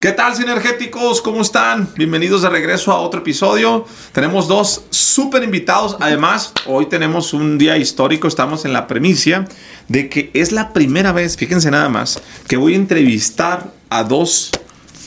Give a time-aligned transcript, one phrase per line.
[0.00, 1.20] ¿Qué tal, sinergéticos?
[1.20, 1.92] ¿Cómo están?
[1.96, 3.84] Bienvenidos de regreso a otro episodio.
[4.12, 5.96] Tenemos dos súper invitados.
[5.98, 8.28] Además, hoy tenemos un día histórico.
[8.28, 9.48] Estamos en la premicia
[9.88, 14.52] de que es la primera vez, fíjense nada más, que voy a entrevistar a dos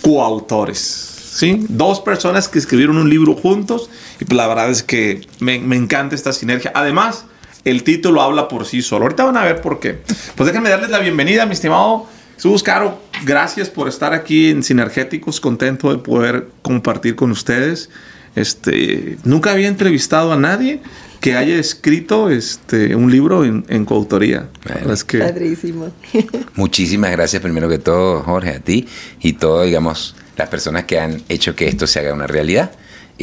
[0.02, 1.32] coautores.
[1.36, 1.66] ¿Sí?
[1.70, 3.90] Dos personas que escribieron un libro juntos.
[4.20, 6.74] Y pues la verdad es que me, me encanta esta sinergia.
[6.76, 7.24] Además,
[7.64, 9.06] el título habla por sí solo.
[9.06, 10.02] Ahorita van a ver por qué.
[10.36, 12.08] Pues déjenme darles la bienvenida, mi estimado
[12.42, 17.92] Jesús Caro, gracias por estar aquí en Sinergéticos, contento de poder compartir con ustedes.
[18.36, 20.82] Este, nunca había entrevistado a nadie
[21.20, 24.50] que haya escrito este, un libro en, coautoría.
[24.92, 25.20] es que...
[25.20, 25.92] Padrísimo.
[26.56, 28.88] Muchísimas gracias primero que todo, Jorge, a ti
[29.20, 32.72] y todo, digamos, las personas que han hecho que esto se haga una realidad.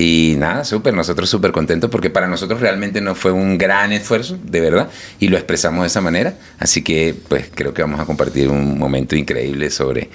[0.01, 4.39] Y nada, súper, nosotros súper contentos porque para nosotros realmente no fue un gran esfuerzo,
[4.45, 4.89] de verdad,
[5.19, 6.35] y lo expresamos de esa manera.
[6.61, 10.09] Así que pues creo que vamos a compartir un momento increíble sobre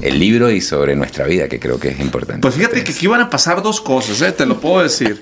[0.00, 2.40] el libro y sobre nuestra vida, que creo que es importante.
[2.40, 4.32] Pues fíjate que aquí van a pasar dos cosas, ¿eh?
[4.32, 5.20] te lo puedo decir.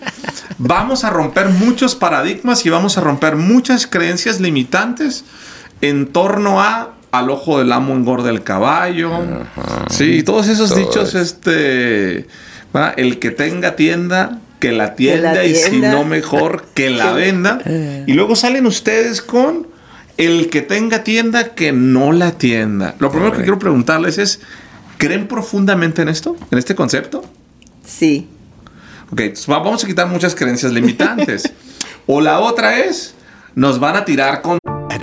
[0.56, 5.24] vamos a romper muchos paradigmas y vamos a romper muchas creencias limitantes
[5.80, 9.10] en torno a al ojo del amo engorda el caballo.
[9.90, 12.28] sí, todos esos dichos, este
[12.96, 17.60] el que tenga tienda, que la tienda, y si no mejor, que la venda.
[18.06, 19.68] Y luego salen ustedes con
[20.16, 22.94] el que tenga tienda, que no la tienda.
[22.98, 24.40] Lo primero que quiero preguntarles es,
[24.98, 26.36] ¿creen profundamente en esto?
[26.50, 27.24] ¿En este concepto?
[27.84, 28.28] Sí.
[29.10, 31.52] Ok, vamos a quitar muchas creencias limitantes.
[32.06, 33.14] o la otra es,
[33.54, 34.58] nos van a tirar con...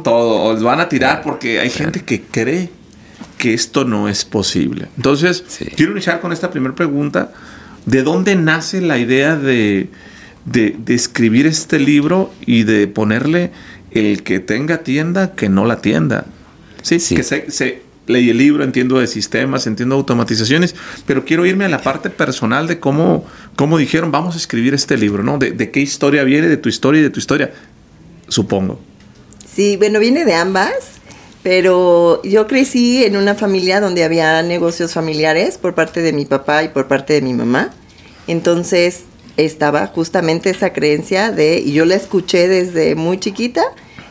[0.00, 2.70] Todo, os van a tirar porque hay gente que cree
[3.36, 4.88] que esto no es posible.
[4.96, 5.44] Entonces,
[5.76, 7.32] quiero iniciar con esta primera pregunta.
[7.84, 9.90] ¿De dónde nace la idea de,
[10.46, 13.50] de, escribir este libro y de ponerle
[13.90, 16.26] el que tenga tienda, que no la tienda?
[16.82, 20.74] Sí, que se, leí el libro, entiendo de sistemas, entiendo de automatizaciones,
[21.06, 23.26] pero quiero irme a la parte personal de cómo,
[23.56, 25.38] cómo dijeron, vamos a escribir este libro, ¿no?
[25.38, 27.52] De, de qué historia viene, de tu historia y de tu historia,
[28.28, 28.80] supongo.
[29.54, 30.72] Sí, bueno, viene de ambas,
[31.42, 36.62] pero yo crecí en una familia donde había negocios familiares por parte de mi papá
[36.62, 37.70] y por parte de mi mamá.
[38.26, 39.02] Entonces
[39.36, 43.62] estaba justamente esa creencia de, y yo la escuché desde muy chiquita,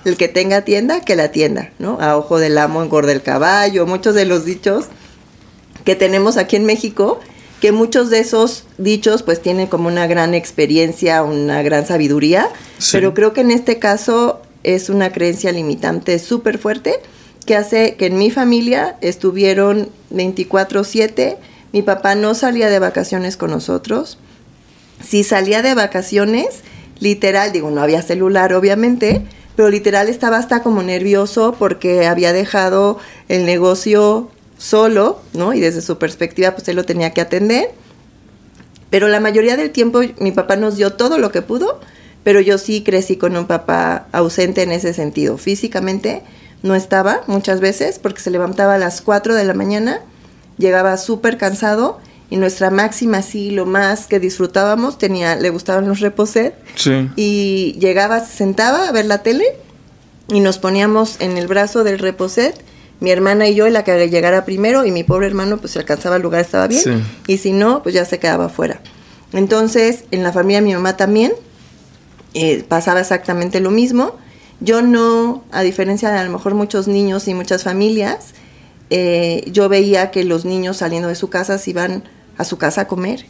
[0.05, 1.99] el que tenga tienda, que la tienda, ¿no?
[2.01, 4.85] A ojo del amo engorda el caballo, muchos de los dichos
[5.85, 7.19] que tenemos aquí en México,
[7.59, 12.49] que muchos de esos dichos pues tienen como una gran experiencia, una gran sabiduría,
[12.91, 16.95] pero creo que en este caso es una creencia limitante súper fuerte
[17.45, 21.37] que hace que en mi familia estuvieron 24/7,
[21.71, 24.17] mi papá no salía de vacaciones con nosotros,
[25.03, 26.61] si salía de vacaciones,
[26.99, 29.23] literal, digo, no había celular obviamente,
[29.55, 35.53] pero literal estaba hasta como nervioso porque había dejado el negocio solo, ¿no?
[35.53, 37.71] Y desde su perspectiva, pues él lo tenía que atender.
[38.89, 41.79] Pero la mayoría del tiempo mi papá nos dio todo lo que pudo
[42.23, 45.37] pero yo sí crecí con un papá ausente en ese sentido.
[45.37, 46.21] Físicamente
[46.63, 50.01] no estaba muchas veces porque se levantaba a las 4 de la mañana,
[50.57, 51.99] llegaba súper cansado
[52.29, 56.55] y nuestra máxima, sí, lo más que disfrutábamos, tenía, le gustaban los reposet.
[56.75, 57.09] Sí.
[57.15, 59.43] Y llegaba, se sentaba a ver la tele
[60.29, 62.55] y nos poníamos en el brazo del reposet,
[63.01, 66.17] mi hermana y yo, la que llegara primero, y mi pobre hermano, pues si alcanzaba
[66.17, 68.79] el lugar estaba bien, y si no, pues ya se quedaba afuera.
[69.33, 71.33] Entonces, en la familia de mi mamá también,
[72.33, 74.15] eh, pasaba exactamente lo mismo.
[74.59, 78.33] Yo no, a diferencia de a lo mejor muchos niños y muchas familias,
[78.89, 82.03] eh, yo veía que los niños saliendo de su casa se iban
[82.37, 83.25] a su casa a comer.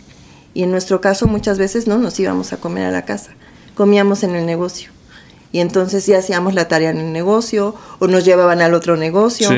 [0.53, 3.31] Y en nuestro caso muchas veces no nos íbamos a comer a la casa,
[3.75, 4.92] comíamos en el negocio.
[5.53, 9.50] Y entonces ya hacíamos la tarea en el negocio o nos llevaban al otro negocio.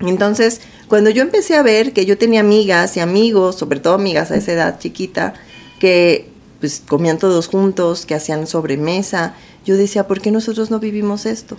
[0.00, 4.30] Entonces, cuando yo empecé a ver que yo tenía amigas y amigos, sobre todo amigas
[4.30, 5.34] a esa edad chiquita,
[5.78, 6.31] que
[6.62, 11.56] pues comían todos juntos, que hacían sobremesa, yo decía, ¿por qué nosotros no vivimos esto?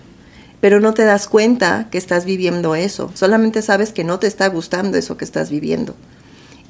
[0.62, 4.48] Pero no te das cuenta que estás viviendo eso, solamente sabes que no te está
[4.48, 5.94] gustando eso que estás viviendo.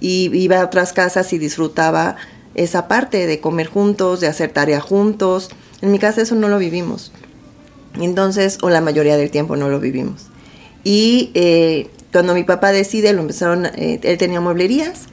[0.02, 2.16] Y iba a otras casas y disfrutaba
[2.56, 5.50] esa parte de comer juntos, de hacer tarea juntos.
[5.84, 7.12] En mi casa eso no lo vivimos.
[8.02, 10.24] Entonces, o la mayoría del tiempo no lo vivimos.
[10.84, 15.04] Y eh, cuando mi papá decide, lo empezaron, eh, él tenía mueblerías,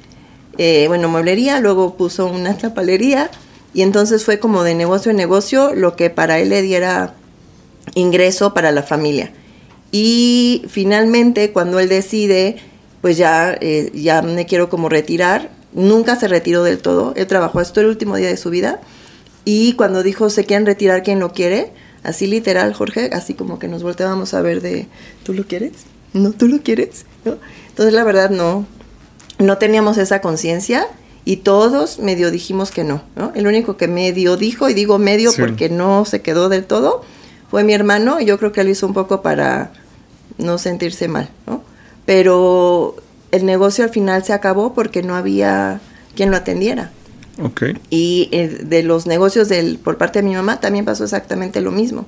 [0.59, 3.31] eh, bueno, mueblería, luego puso una tapalería
[3.73, 7.15] y entonces fue como de negocio en negocio lo que para él le diera
[7.95, 9.33] ingreso para la familia.
[9.93, 12.57] Y finalmente, cuando él decide,
[13.01, 13.59] pues ya,
[13.93, 18.17] ya me quiero como retirar, nunca se retiró del todo, él trabajó hasta el último
[18.17, 18.81] día de su vida
[19.45, 23.69] y cuando dijo se quieren retirar quien lo quiere, así literal, Jorge, así como que
[23.69, 24.87] nos volteábamos a ver de,
[25.25, 25.73] ¿tú lo quieres?
[26.13, 26.33] ¿No?
[26.33, 27.07] ¿Tú lo quieres?
[27.69, 28.67] Entonces la verdad no,
[29.41, 30.87] no teníamos esa conciencia
[31.25, 33.33] y todos medio dijimos que no, ¿no?
[33.35, 37.03] El único que medio dijo, y digo medio porque no se quedó del todo,
[37.51, 39.73] fue mi hermano y yo creo que lo hizo un poco para
[40.39, 41.63] no sentirse mal, ¿no?
[42.07, 42.97] Pero
[43.31, 45.81] el negocio al final se acabó porque no había
[46.15, 46.91] quien lo atendiera.
[47.43, 47.79] Okay.
[47.89, 51.71] Y eh, de los negocios del, por parte de mi mamá también pasó exactamente lo
[51.71, 52.07] mismo.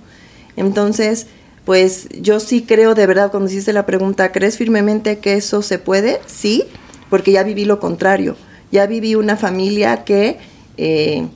[0.57, 1.27] Entonces,
[1.65, 5.79] pues yo sí creo de verdad, cuando hiciste la pregunta, ¿crees firmemente que eso se
[5.79, 6.21] puede?
[6.27, 6.65] Sí,
[7.13, 8.37] porque ya viví lo contrario.
[8.71, 10.39] Ya viví una familia que
[10.79, 11.27] eh,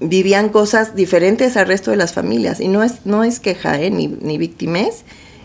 [0.00, 2.60] vivían cosas diferentes al resto de las familias.
[2.60, 3.90] Y no es, no es queja, ¿eh?
[3.90, 5.04] ni, ni víctimas.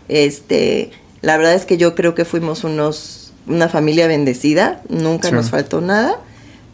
[0.10, 0.92] Este,
[1.22, 5.80] la verdad es que yo creo que fuimos unos, una familia bendecida, nunca nos faltó
[5.80, 6.19] nada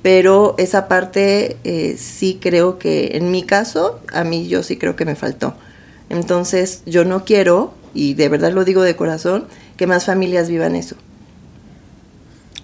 [0.01, 4.95] pero esa parte eh, sí creo que en mi caso, a mí yo sí creo
[4.95, 5.53] que me faltó.
[6.09, 10.77] Entonces yo no quiero, y de verdad lo digo de corazón, que más familias vivan
[10.77, 10.95] eso.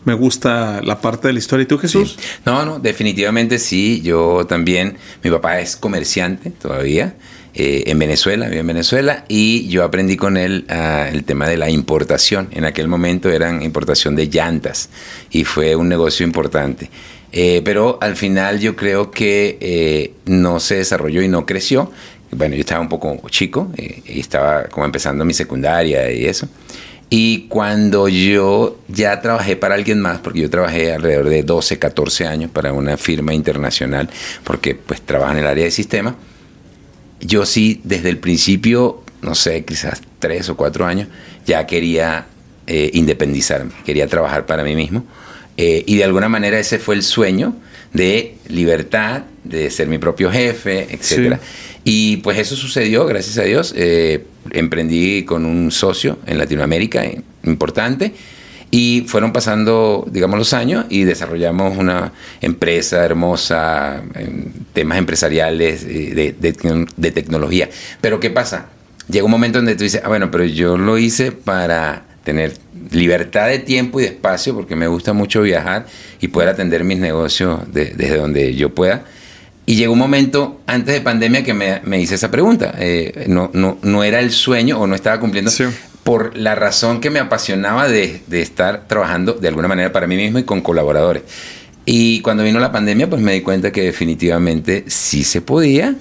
[0.05, 1.63] Me gusta la parte de la historia.
[1.63, 2.17] ¿Y tú, Jesús?
[2.45, 4.01] No, no, definitivamente sí.
[4.03, 7.15] Yo también, mi papá es comerciante todavía.
[7.55, 11.69] Eh, en Venezuela, en Venezuela, y yo aprendí con él ah, el tema de la
[11.69, 12.49] importación.
[12.51, 14.89] En aquel momento eran importación de llantas
[15.29, 16.89] y fue un negocio importante.
[17.35, 21.91] Eh, pero al final yo creo que eh, no se desarrolló y no creció.
[22.29, 26.47] Bueno, yo estaba un poco chico eh, y estaba como empezando mi secundaria y eso.
[27.15, 32.25] Y cuando yo ya trabajé para alguien más, porque yo trabajé alrededor de 12, 14
[32.25, 34.09] años para una firma internacional,
[34.43, 36.15] porque pues trabaja en el área de sistema,
[37.19, 41.07] yo sí desde el principio, no sé, quizás tres o cuatro años,
[41.45, 42.25] ya quería
[42.65, 45.05] independizarme, quería trabajar para mí mismo.
[45.55, 47.55] Eh, y de alguna manera ese fue el sueño
[47.93, 51.37] de libertad, de ser mi propio jefe, etc.
[51.83, 53.73] Y pues eso sucedió, gracias a Dios.
[53.77, 58.13] Eh, emprendí con un socio en Latinoamérica eh, importante
[58.71, 62.11] y fueron pasando, digamos, los años y desarrollamos una
[62.41, 67.69] empresa hermosa, en temas empresariales, de, de, tecnología.
[68.01, 68.69] Pero ¿qué pasa?
[69.07, 72.53] Llega un momento donde tú dices, ah, bueno, pero yo lo hice para tener
[72.91, 75.85] libertad de tiempo y de espacio, porque me gusta mucho viajar
[76.19, 79.03] y poder atender mis negocios desde donde yo pueda.
[79.65, 82.73] Y llegó un momento antes de pandemia que me, hice esa pregunta.
[82.77, 85.51] Eh, no, no, no, era el sueño o no estaba cumpliendo
[86.03, 90.17] por la razón que me apasionaba de, de, estar trabajando de alguna manera para mí
[90.17, 91.23] mismo y con colaboradores.
[91.85, 95.95] Y cuando vino la pandemia, pues me di cuenta que definitivamente sí se podía,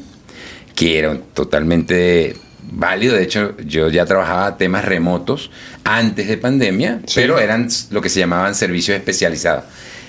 [0.74, 2.36] que era totalmente
[2.72, 3.14] válido.
[3.14, 5.50] De hecho, yo ya trabajaba temas remotos
[5.84, 9.64] antes de pandemia, pero eran lo que se llamaban servicios especializados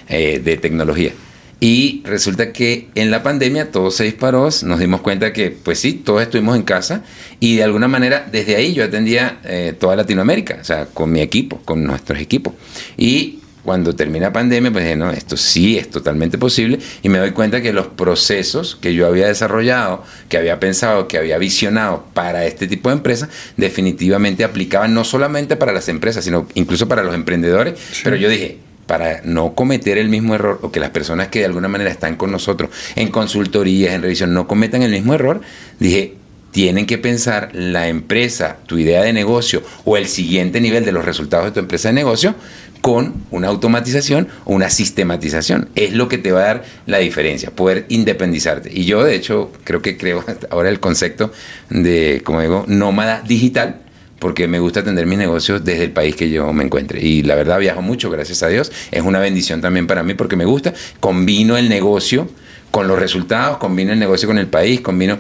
[0.10, 1.12] eh, de tecnología.
[1.60, 5.94] Y resulta que en la pandemia todo se disparó, nos dimos cuenta que, pues sí,
[5.94, 7.04] todos estuvimos en casa
[7.40, 11.22] y de alguna manera desde ahí yo atendía eh, toda Latinoamérica, o sea, con mi
[11.22, 12.54] equipo, con nuestros equipos.
[12.98, 17.32] Y cuando termina pandemia, pues dije, no, esto sí es totalmente posible y me doy
[17.32, 22.46] cuenta que los procesos que yo había desarrollado, que había pensado, que había visionado para
[22.46, 27.16] este tipo de empresas, definitivamente aplicaban no solamente para las empresas, sino incluso para los
[27.16, 27.80] emprendedores.
[28.04, 31.46] Pero yo dije, para no cometer el mismo error o que las personas que de
[31.46, 35.42] alguna manera están con nosotros en consultorías, en revisión, no cometan el mismo error,
[35.80, 36.16] dije,
[36.54, 41.04] tienen que pensar la empresa, tu idea de negocio o el siguiente nivel de los
[41.04, 42.36] resultados de tu empresa de negocio
[42.84, 45.70] con una automatización o una sistematización.
[45.74, 48.70] Es lo que te va a dar la diferencia, poder independizarte.
[48.74, 51.32] Y yo, de hecho, creo que creo ahora el concepto
[51.70, 53.84] de, como digo, nómada digital,
[54.20, 57.00] porque me gusta atender mis negocios desde el país que yo me encuentre.
[57.02, 58.70] Y la verdad viajo mucho, gracias a Dios.
[58.92, 60.74] Es una bendición también para mí porque me gusta.
[61.00, 62.28] Combino el negocio
[62.70, 65.20] con los resultados, combino el negocio con el país, combino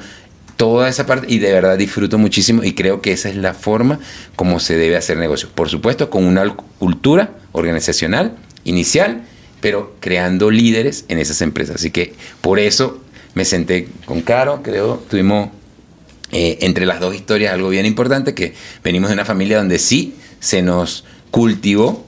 [0.57, 3.99] toda esa parte y de verdad disfruto muchísimo y creo que esa es la forma
[4.35, 5.49] como se debe hacer negocio.
[5.53, 9.23] Por supuesto, con una cultura organizacional inicial,
[9.61, 11.77] pero creando líderes en esas empresas.
[11.77, 13.01] Así que por eso
[13.33, 15.49] me senté con Caro, creo, tuvimos
[16.31, 20.15] eh, entre las dos historias algo bien importante, que venimos de una familia donde sí
[20.39, 22.05] se nos cultivó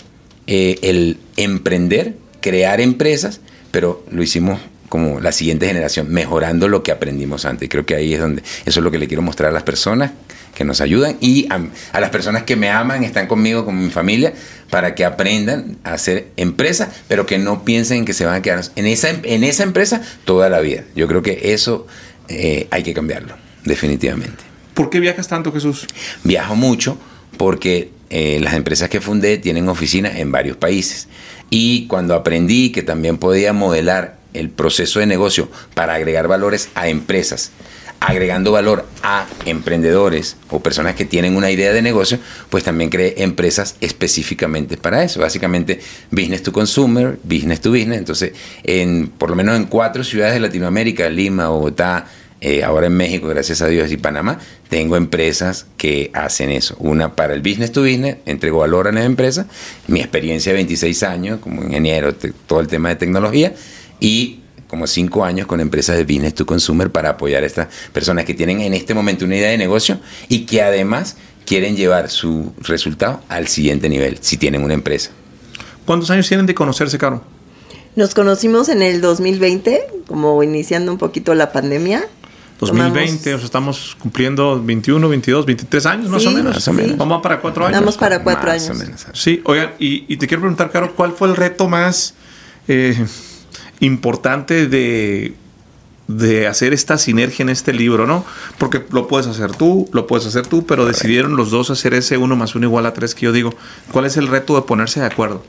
[0.48, 4.60] eh, el emprender, crear empresas, pero lo hicimos
[4.96, 7.68] como la siguiente generación, mejorando lo que aprendimos antes.
[7.68, 10.12] Creo que ahí es donde, eso es lo que le quiero mostrar a las personas
[10.56, 14.32] que nos ayudan y a, las personas que me aman, están conmigo, como mi familia,
[14.70, 18.64] para que aprendan a hacer empresa, pero que no piensen que se van a quedar
[18.78, 20.86] en esa, en esa empresa toda la vida.
[20.96, 21.88] Yo creo que eso
[22.30, 23.36] eh, hay que cambiarlo,
[23.66, 24.46] definitivamente.
[24.74, 25.88] ¿Por qué viajas tanto, Jesús?
[26.24, 26.98] Viajo mucho
[27.36, 31.10] porque eh, las empresas que fundé tienen oficinas en varios países.
[31.50, 36.88] Y cuando aprendí que también podía modelar el proceso de negocio para agregar valores a
[36.88, 37.52] empresas,
[38.00, 43.16] agregando valor a emprendedores o personas que tienen una idea de negocio, pues también creé
[43.24, 45.20] empresas específicamente para eso.
[45.20, 45.80] Básicamente,
[46.12, 47.98] business to consumer, business to business.
[47.98, 52.06] Entonces, en, por lo menos en cuatro ciudades de Latinoamérica, Lima, Bogotá,
[52.42, 54.40] eh, ahora en México, gracias a Dios, y Panamá,
[54.70, 56.76] tengo empresas que hacen eso.
[56.80, 59.48] Una para el business to business, entrego valor a las empresas,
[59.88, 62.14] mi experiencia de 26 años como ingeniero,
[62.46, 63.56] todo el tema de tecnología,
[64.00, 68.26] y como cinco años con empresas de business to consumer para apoyar a estas personas
[68.26, 72.54] que tienen en este momento una idea de negocio y que además quieren llevar su
[72.60, 75.12] resultado al siguiente nivel, si tienen una empresa.
[75.86, 77.24] ¿Cuántos años tienen de conocerse, Caro?
[77.96, 82.06] Nos conocimos en el 2020, como iniciando un poquito la pandemia.
[82.60, 86.56] 2020, o sea, estamos cumpliendo 21, 22, 23 años más o menos.
[86.56, 86.98] Más o menos.
[86.98, 87.80] Vamos para cuatro años.
[87.80, 88.84] Vamos para cuatro Más o años.
[88.84, 89.06] menos.
[89.14, 92.16] Sí, oigan, y, y te quiero preguntar, Caro, ¿cuál fue el reto más
[92.68, 93.06] eh,
[93.86, 95.36] importante de,
[96.08, 98.26] de hacer esta sinergia en este libro, ¿no?
[98.58, 102.18] Porque lo puedes hacer tú, lo puedes hacer tú, pero decidieron los dos hacer ese
[102.18, 103.54] uno más uno igual a tres que yo digo.
[103.92, 105.44] ¿Cuál es el reto de ponerse de acuerdo?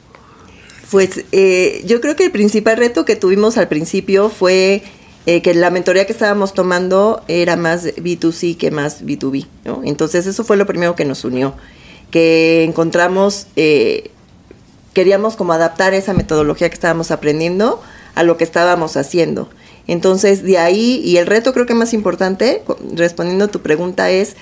[0.90, 4.83] Pues eh, yo creo que el principal reto que tuvimos al principio fue
[5.26, 9.83] eh, que la mentoría que estábamos tomando era más B2C que más B2B, ¿no?
[9.85, 11.55] Entonces eso fue lo primero que nos unió,
[12.12, 14.11] que encontramos, eh,
[14.95, 17.83] queríamos como adaptar esa metodología que estábamos aprendiendo
[18.17, 19.49] a lo que estábamos haciendo.
[19.87, 22.63] Entonces de ahí, y el reto creo que más importante,
[22.95, 24.35] respondiendo a tu pregunta, es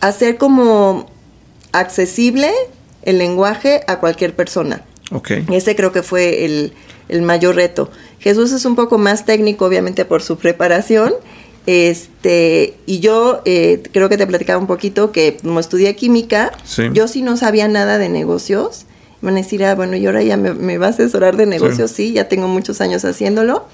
[0.00, 1.06] hacer como
[1.72, 2.50] accesible
[3.02, 4.82] el lenguaje a cualquier persona.
[5.12, 5.30] Ok.
[5.50, 6.72] Ese creo que fue el,
[7.08, 7.90] el mayor reto.
[8.18, 11.14] Jesús es un poco más técnico, obviamente, por su preparación.
[11.66, 16.84] Este, y yo eh, creo que te platicaba un poquito que como estudié química, Sí.
[16.92, 18.86] yo sí no sabía nada de negocios.
[19.22, 21.90] Van a decir, ah, bueno, y ahora ya me, me va a asesorar de negocios,
[21.90, 22.12] sí.
[22.12, 23.66] ya tengo muchos años haciéndolo,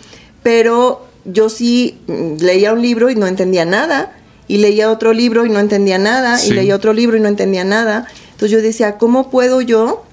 [0.43, 4.13] pero yo sí mm, leía un libro y no entendía nada,
[4.49, 6.51] y leía otro libro y no entendía nada, Sí.
[6.51, 8.07] y leía otro libro y no entendía nada.
[8.33, 10.05] Entonces yo decía, ¿cómo puedo yo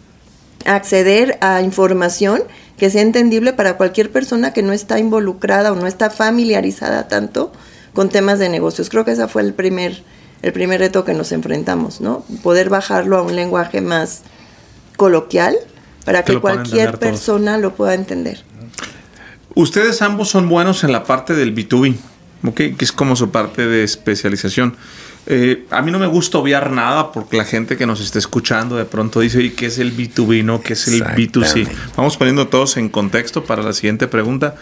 [0.65, 2.43] acceder a información
[2.77, 7.51] que sea entendible para cualquier persona que no está involucrada o no está familiarizada tanto
[7.93, 8.89] con temas de negocios.
[8.89, 10.03] Creo que ese fue el primer,
[10.41, 12.23] el primer reto que nos enfrentamos, ¿no?
[12.41, 14.21] Poder bajarlo a un lenguaje más
[14.97, 15.55] coloquial
[16.05, 16.99] para Que cualquier todos.
[16.99, 18.43] persona lo pueda entender.
[19.55, 21.95] Ustedes ambos son buenos en la parte del B2B,
[22.45, 22.55] ¿ok?
[22.55, 24.75] Que es como su parte de especialización.
[25.25, 28.75] Eh, a mí no me gusta obviar nada porque la gente que nos está escuchando
[28.75, 30.61] de pronto dice, ¿y qué es el B2B, no?
[30.61, 31.41] ¿Qué es el B2C?
[31.43, 31.75] Exactamente.
[31.95, 34.55] Vamos poniendo todos en contexto para la siguiente pregunta.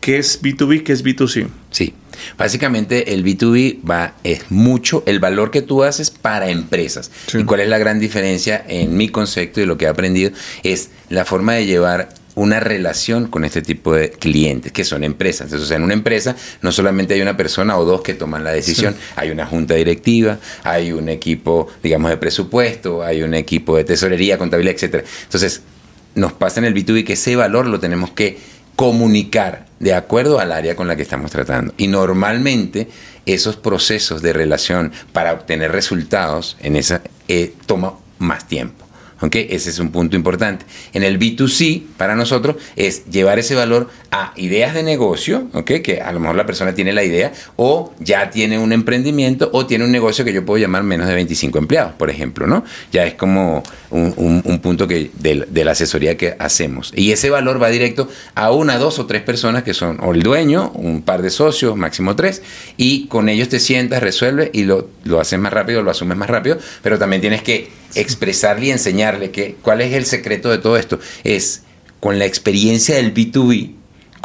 [0.00, 0.84] ¿Qué es B2B?
[0.84, 1.48] ¿Qué es B2C?
[1.70, 1.92] Sí,
[2.38, 7.10] básicamente el B2B va, es mucho el valor que tú haces para empresas.
[7.26, 7.38] Sí.
[7.38, 10.30] ¿Y cuál es la gran diferencia en mi concepto y lo que he aprendido?
[10.62, 15.46] Es la forma de llevar una relación con este tipo de clientes, que son empresas.
[15.46, 18.94] Entonces, en una empresa no solamente hay una persona o dos que toman la decisión,
[19.16, 24.36] hay una junta directiva, hay un equipo, digamos, de presupuesto, hay un equipo de tesorería,
[24.36, 25.04] contabilidad, etcétera.
[25.24, 25.62] Entonces,
[26.14, 28.38] nos pasa en el B2B que ese valor lo tenemos que
[28.76, 31.74] comunicar de acuerdo al área con la que estamos tratando.
[31.76, 32.88] Y normalmente
[33.26, 38.85] esos procesos de relación para obtener resultados en esa eh, toma más tiempo.
[39.20, 39.36] ¿Ok?
[39.36, 40.64] Ese es un punto importante.
[40.92, 45.72] En el B2C, para nosotros, es llevar ese valor a ideas de negocio, ¿ok?
[45.82, 49.66] que a lo mejor la persona tiene la idea, o ya tiene un emprendimiento, o
[49.66, 52.46] tiene un negocio que yo puedo llamar menos de 25 empleados, por ejemplo.
[52.46, 52.64] ¿no?
[52.92, 56.92] Ya es como un punto que, de, de la asesoría que hacemos.
[56.94, 60.22] Y ese valor va directo a una, dos o tres personas que son o el
[60.22, 62.42] dueño, un par de socios, máximo tres,
[62.76, 66.28] y con ellos te sientas, resuelves y lo, lo haces más rápido, lo asumes más
[66.28, 70.76] rápido, pero también tienes que expresarle y enseñarle que cuál es el secreto de todo
[70.76, 70.98] esto.
[71.24, 71.62] Es
[72.00, 73.76] con la experiencia del B2B,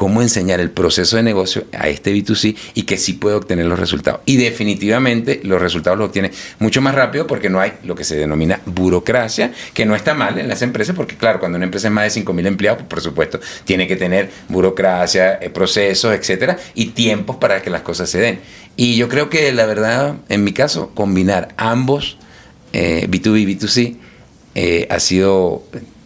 [0.01, 3.80] cómo enseñar el proceso de negocio a este B2C y que sí puede obtener los
[3.80, 4.22] resultados.
[4.25, 8.15] Y definitivamente los resultados los obtiene mucho más rápido porque no hay lo que se
[8.15, 11.94] denomina burocracia, que no está mal en las empresas, porque claro, cuando una empresa es
[11.94, 16.58] más de 5 mil empleados, pues, por supuesto, tiene que tener burocracia, eh, procesos, etcétera,
[16.74, 18.39] y tiempos para que las cosas se den.
[18.77, 22.18] Y yo creo que la verdad, en mi caso, combinar ambos,
[22.74, 23.98] B2B y B2C,
[24.56, 25.63] eh, ha sido,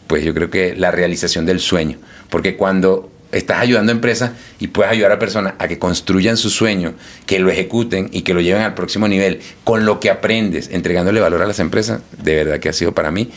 [0.07, 1.97] pues yo creo que la realización del sueño.
[2.29, 6.49] Porque cuando estás ayudando a empresas y puedes ayudar a personas a que construyan su
[6.49, 6.93] sueño,
[7.25, 11.19] que lo ejecuten y que lo lleven al próximo nivel, con lo que aprendes, entregándole
[11.19, 13.29] valor a las empresas, de verdad que ha sido para mí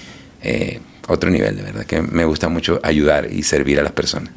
[0.42, 4.32] eh, otro nivel, de verdad que me gusta mucho ayudar y servir a las personas.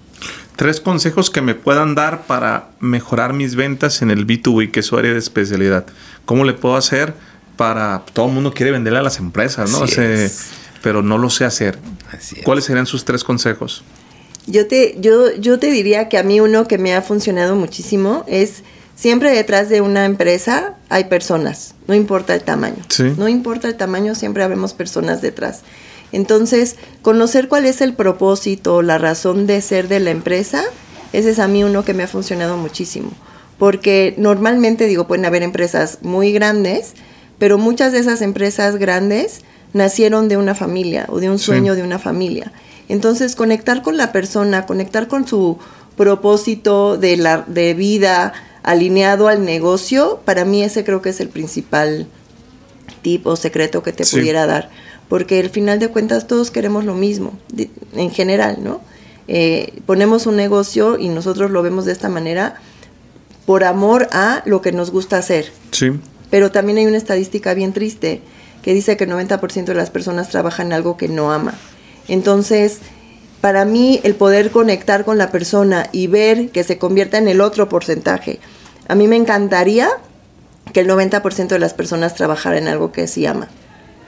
[0.55, 4.85] Tres consejos que me puedan dar para mejorar mis ventas en el B2B, que es
[4.85, 5.85] su área de especialidad.
[6.25, 7.13] ¿Cómo le puedo hacer
[7.61, 8.03] para...
[8.11, 9.85] Todo el mundo quiere venderle a las empresas, ¿no?
[10.81, 11.77] pero no lo sé hacer.
[12.43, 13.83] ¿Cuáles serían sus tres consejos?
[14.47, 18.25] Yo te, yo, yo te diría que a mí uno que me ha funcionado muchísimo
[18.27, 18.63] es
[18.95, 22.83] siempre detrás de una empresa hay personas, no importa el tamaño.
[23.15, 25.61] No importa el tamaño, siempre habemos personas detrás.
[26.11, 30.63] Entonces, conocer cuál es el propósito, la razón de ser de la empresa,
[31.13, 33.11] ese es a mí uno que me ha funcionado muchísimo.
[33.59, 36.95] Porque normalmente, digo, pueden haber empresas muy grandes,
[37.41, 39.41] pero muchas de esas empresas grandes
[39.73, 42.51] nacieron de una familia o de un sueño de una familia.
[42.87, 45.57] Entonces, conectar con la persona, conectar con su
[45.97, 51.29] propósito de, la, de vida alineado al negocio, para mí ese creo que es el
[51.29, 52.05] principal
[53.01, 54.69] tip o secreto que te pudiera dar.
[55.09, 57.33] Porque al final de cuentas todos queremos lo mismo,
[57.95, 58.81] en general, ¿no?
[59.27, 62.61] Eh, ponemos un negocio y nosotros lo vemos de esta manera
[63.47, 65.51] por amor a lo que nos gusta hacer.
[65.71, 65.89] Sí.
[66.31, 68.21] Pero también hay una estadística bien triste
[68.63, 71.53] que dice que el 90% de las personas trabajan en algo que no ama.
[72.07, 72.79] Entonces,
[73.41, 77.41] para mí el poder conectar con la persona y ver que se convierta en el
[77.41, 78.39] otro porcentaje,
[78.87, 79.89] a mí me encantaría
[80.73, 83.47] que el 90% de las personas trabajara en algo que sí ama.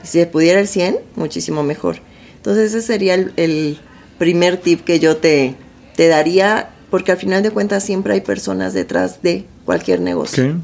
[0.02, 1.96] Y si pudiera el 100, muchísimo mejor.
[2.36, 3.78] Entonces ese sería el,
[4.18, 5.56] primer tip que yo te,
[5.96, 10.60] te daría, porque al final de cuentas siempre hay personas detrás de cualquier negocio.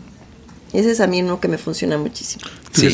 [0.72, 2.44] Ese es a mí uno que me funciona muchísimo.
[2.72, 2.88] Sí.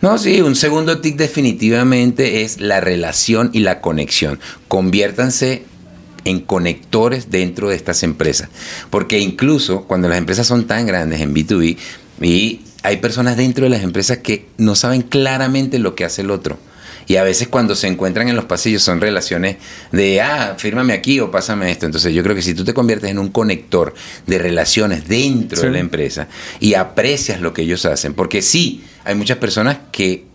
[0.00, 4.40] No, sí, un segundo tic definitivamente es la relación y la conexión.
[4.68, 5.64] Conviértanse
[6.24, 8.48] en conectores dentro de estas empresas.
[8.90, 11.76] Porque incluso cuando las empresas son tan grandes en B2B,
[12.20, 16.30] y hay personas dentro de las empresas que no saben claramente lo que hace el
[16.30, 16.58] otro.
[17.08, 19.56] Y a veces cuando se encuentran en los pasillos son relaciones
[19.90, 21.86] de, ah, fírmame aquí o pásame esto.
[21.86, 23.94] Entonces yo creo que si tú te conviertes en un conector
[24.26, 26.28] de relaciones dentro de la empresa
[26.60, 30.28] y aprecias lo que ellos hacen, porque sí, hay muchas personas que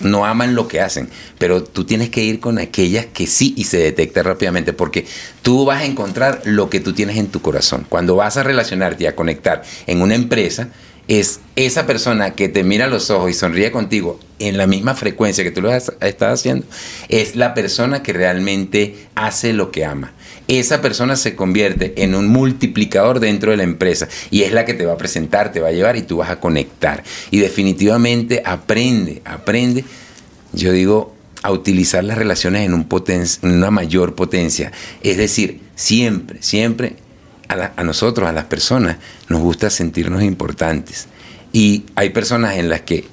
[0.00, 3.64] no aman lo que hacen, pero tú tienes que ir con aquellas que sí y
[3.64, 5.06] se detecta rápidamente, porque
[5.42, 7.86] tú vas a encontrar lo que tú tienes en tu corazón.
[7.88, 10.70] Cuando vas a relacionarte y a conectar en una empresa,
[11.10, 15.42] es esa persona que te mira los ojos y sonríe contigo en la misma frecuencia
[15.42, 16.64] que tú lo estás haciendo,
[17.08, 20.12] es la persona que realmente hace lo que ama.
[20.46, 24.72] Esa persona se convierte en un multiplicador dentro de la empresa y es la que
[24.72, 27.02] te va a presentar, te va a llevar y tú vas a conectar.
[27.32, 29.84] Y definitivamente aprende, aprende,
[30.52, 34.70] yo digo, a utilizar las relaciones en una mayor potencia.
[35.02, 36.94] Es decir, siempre, siempre
[37.50, 38.96] a, nosotros, a las personas,
[39.28, 41.06] nos gusta sentirnos importantes.
[41.52, 43.06] Y hay personas en las que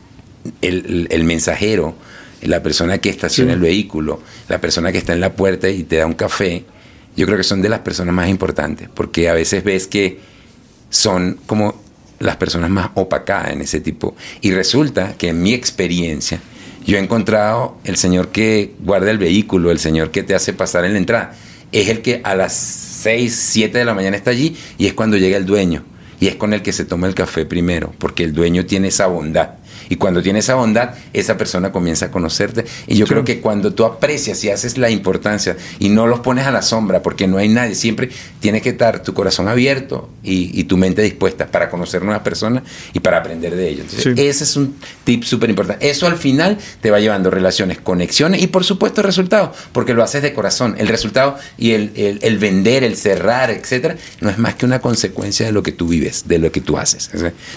[0.61, 1.95] el, mensajero,
[2.41, 5.97] la persona que estaciona el vehículo, la persona que está en la puerta y te
[5.97, 6.65] da un café,
[7.15, 10.19] yo creo que son de las personas más importantes, porque a veces ves que
[10.89, 11.81] son como
[12.19, 14.15] las personas más opacadas en ese tipo.
[14.41, 16.39] Y resulta que en mi experiencia,
[16.85, 20.85] yo he encontrado el señor que guarda el vehículo, el señor que te hace pasar
[20.85, 21.33] en la entrada,
[21.71, 25.17] es el que a las 6, 7 de la mañana está allí y es cuando
[25.17, 25.83] llega el dueño.
[26.19, 29.05] Y es con el que se toma el café primero, porque el dueño tiene esa
[29.05, 29.51] bondad.
[29.89, 32.65] Y cuando tiene esa bondad, esa persona comienza a conocerte.
[32.87, 36.45] Y yo creo que cuando tú aprecias y haces la importancia y no los pones
[36.45, 40.63] a la sombra, porque no hay nadie, siempre tienes que estar tu corazón abierto y,
[40.65, 44.05] tu mente dispuesta para conocer nuevas personas y para aprender de ellos.
[44.05, 45.89] ese es un tip súper importante.
[45.89, 50.21] Eso al final te va llevando relaciones, conexiones y por supuesto resultados, porque lo haces
[50.21, 50.75] de corazón.
[50.77, 55.45] El resultado y el, el vender, el cerrar, etcétera, no es más que una consecuencia
[55.45, 57.09] de lo que tú vives, de lo que tú haces.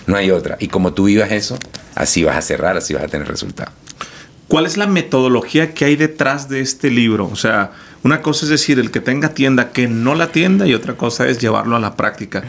[0.06, 0.56] No hay otra.
[0.60, 1.58] Y como tú vivas eso,
[1.94, 3.72] así vas a cerrar, así vas a tener resultado.
[4.50, 7.28] ¿Cuál es la metodología que hay detrás de este libro?
[7.30, 7.70] O sea,
[8.02, 11.28] una cosa es decir, el que tenga tienda, que no la tienda, y otra cosa
[11.28, 12.42] es llevarlo a la práctica.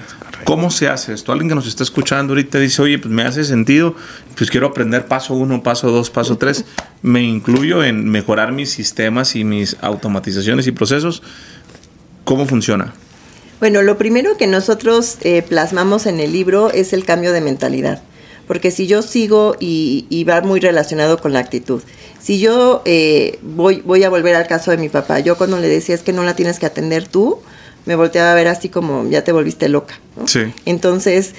[0.45, 1.31] ¿Cómo se hace esto?
[1.31, 3.95] Alguien que nos está escuchando ahorita dice, oye, pues me hace sentido,
[4.37, 6.65] pues quiero aprender paso uno, paso dos, paso tres.
[7.01, 11.21] Me incluyo en mejorar mis sistemas y mis automatizaciones y procesos.
[12.23, 12.93] ¿Cómo funciona?
[13.59, 18.01] Bueno, lo primero que nosotros eh, plasmamos en el libro es el cambio de mentalidad.
[18.51, 21.81] Porque si yo sigo y, va muy relacionado con la actitud.
[22.19, 25.69] Si yo eh, voy, voy a volver al caso de mi papá, yo cuando le
[25.69, 27.39] decía es que no la tienes que atender tú,
[27.85, 30.01] me volteaba a ver así como ya te volviste loca.
[30.25, 30.53] Sí.
[30.65, 31.33] Entonces,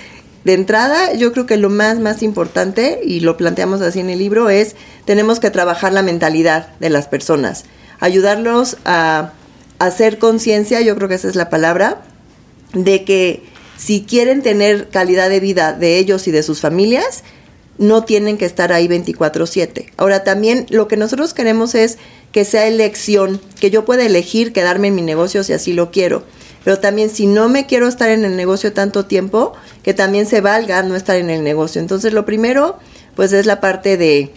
[0.45, 4.19] de entrada, yo creo que lo más, más importante, y lo planteamos así en el
[4.19, 7.67] libro, es tenemos que trabajar la mentalidad de las personas,
[8.01, 9.35] ayudarlos a
[9.79, 12.01] hacer conciencia, yo creo que esa es la palabra,
[12.73, 17.25] de que si quieren tener calidad de vida de ellos y de sus familias,
[17.79, 19.93] no tienen que estar ahí 24/7.
[19.97, 21.99] Ahora también lo que nosotros queremos es
[22.31, 26.25] que sea elección, que yo pueda elegir quedarme en mi negocio si así lo quiero.
[26.65, 30.41] Pero también si no me quiero estar en el negocio tanto tiempo, que también se
[30.41, 31.81] valga no estar en el negocio.
[31.81, 32.79] Entonces lo primero,
[33.17, 34.31] pues es la parte de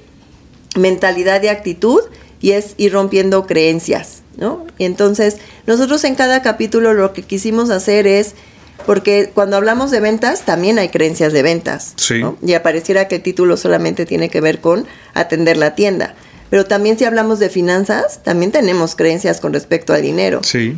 [0.75, 2.01] mentalidad y actitud
[2.41, 4.65] y es ir rompiendo creencias, ¿no?
[4.77, 8.33] Y entonces nosotros en cada capítulo lo que quisimos hacer es
[8.85, 11.93] porque cuando hablamos de ventas, también hay creencias de ventas.
[11.97, 12.21] Sí.
[12.45, 16.15] Y apareciera que el título solamente tiene que ver con atender la tienda.
[16.49, 20.41] Pero también si hablamos de finanzas, también tenemos creencias con respecto al dinero.
[20.43, 20.77] Sí.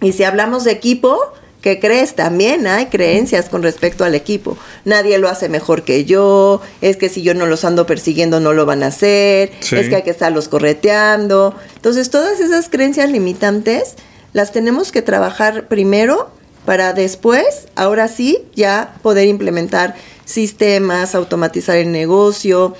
[0.00, 1.18] Y si hablamos de equipo,
[1.62, 2.14] ¿qué crees?
[2.16, 4.58] También hay creencias con respecto al equipo.
[4.84, 8.52] Nadie lo hace mejor que yo, es que si yo no los ando persiguiendo no
[8.52, 9.76] lo van a hacer, Sí.
[9.76, 11.54] es que hay que estarlos correteando.
[11.76, 13.94] Entonces, todas esas creencias limitantes
[14.32, 16.28] las tenemos que trabajar primero
[16.64, 22.74] para después, ahora sí, ya poder implementar sistemas, automatizar el negocio,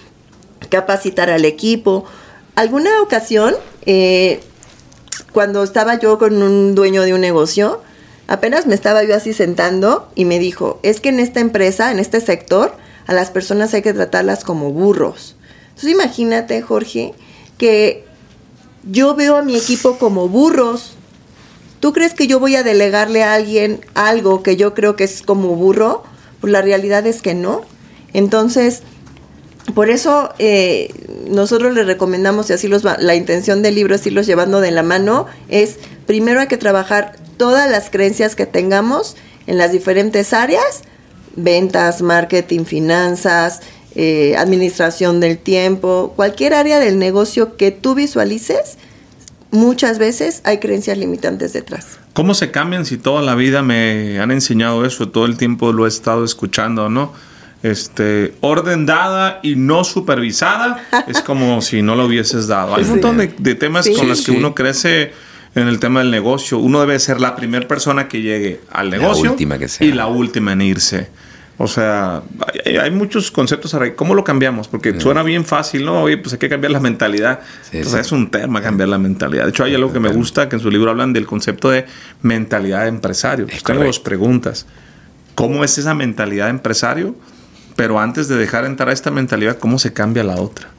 [0.70, 2.04] capacitar al equipo.
[2.54, 3.54] Alguna ocasión,
[3.86, 4.40] eh,
[5.32, 7.82] cuando estaba yo con un dueño de un negocio,
[8.26, 11.98] apenas me estaba yo así sentando y me dijo, es que en esta empresa, en
[11.98, 12.74] este sector,
[13.06, 15.36] a las personas hay que tratarlas como burros.
[15.68, 17.12] Entonces imagínate, Jorge,
[17.58, 18.04] que
[18.84, 20.94] yo veo a mi equipo como burros.
[21.84, 25.20] ¿Tú crees que yo voy a delegarle a alguien algo que yo creo que es
[25.20, 26.02] como burro?
[26.40, 27.60] Pues la realidad es que no.
[28.14, 28.80] Entonces,
[29.74, 30.94] por eso eh,
[31.28, 34.70] nosotros les recomendamos, y así los va- la intención del libro es irlos llevando de
[34.70, 39.14] la mano, es primero hay que trabajar todas las creencias que tengamos
[39.46, 40.84] en las diferentes áreas,
[41.36, 43.60] ventas, marketing, finanzas,
[43.94, 48.78] eh, administración del tiempo, cualquier área del negocio que tú visualices,
[49.54, 51.98] muchas veces hay creencias limitantes detrás.
[52.12, 55.08] ¿Cómo se cambian si toda la vida me han enseñado eso?
[55.08, 57.12] Todo el tiempo lo he estado escuchando, ¿no?
[57.62, 62.74] Este, orden dada y no supervisada es como si no lo hubieses dado.
[62.74, 62.90] Hay un Sí.
[62.92, 63.94] montón de, de temas Sí.
[63.94, 64.36] con los que Sí.
[64.38, 65.12] uno crece
[65.54, 66.58] en el tema del negocio.
[66.58, 69.86] Uno debe ser la primera persona que llegue al La negocio última que sea.
[69.86, 71.08] y la última en irse.
[71.56, 72.22] O sea,
[72.64, 73.76] hay, hay muchos conceptos.
[73.96, 74.68] ¿Cómo lo cambiamos?
[74.68, 76.02] Porque suena bien fácil, ¿no?
[76.02, 77.40] Oye, pues hay que cambiar la mentalidad.
[77.70, 77.96] Sí, sí.
[77.96, 79.44] es un tema cambiar la mentalidad.
[79.44, 81.86] De hecho, hay algo que me gusta, que en su libro hablan del concepto de
[82.22, 83.46] mentalidad de empresario.
[83.46, 84.66] Pues Es tengo dos preguntas.
[85.34, 87.14] ¿Cómo es esa mentalidad de empresario?
[87.76, 90.74] Pero antes de dejar entrar a esta mentalidad, ¿cómo se cambia la otra?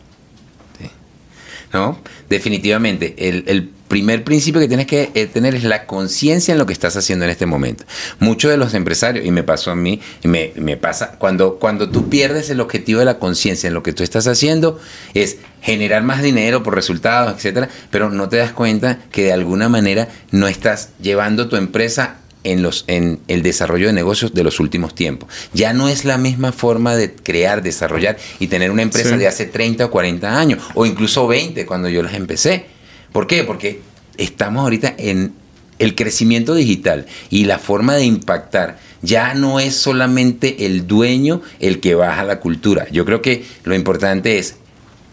[1.76, 2.00] ¿no?
[2.30, 6.66] Definitivamente, el, el primer principio que tienes que eh, tener es la conciencia en lo
[6.66, 7.84] que estás haciendo en este momento.
[8.20, 11.90] Muchos de los empresarios, y me pasó a mí, y me, me pasa, cuando, cuando
[11.90, 14.80] tú pierdes el objetivo de la conciencia en lo que tú estás haciendo,
[15.14, 19.70] es generar más dinero por resultados, etcétera, pero no te das cuenta que de alguna
[19.70, 24.60] manera no estás llevando tu empresa en, los, en el desarrollo de negocios de los
[24.60, 25.30] últimos tiempos.
[25.54, 29.18] Ya no es la misma forma de crear, desarrollar y tener una empresa Sí.
[29.18, 32.68] de hace 30 o 40 años, o incluso 20 cuando yo las empecé.
[33.16, 33.46] ¿Por qué?
[33.46, 33.80] Porque
[34.18, 35.36] estamos ahorita en
[35.80, 41.80] el crecimiento digital y la forma de impactar ya no es solamente el dueño el
[41.80, 42.88] que baja la cultura.
[42.92, 44.58] Yo creo que lo importante es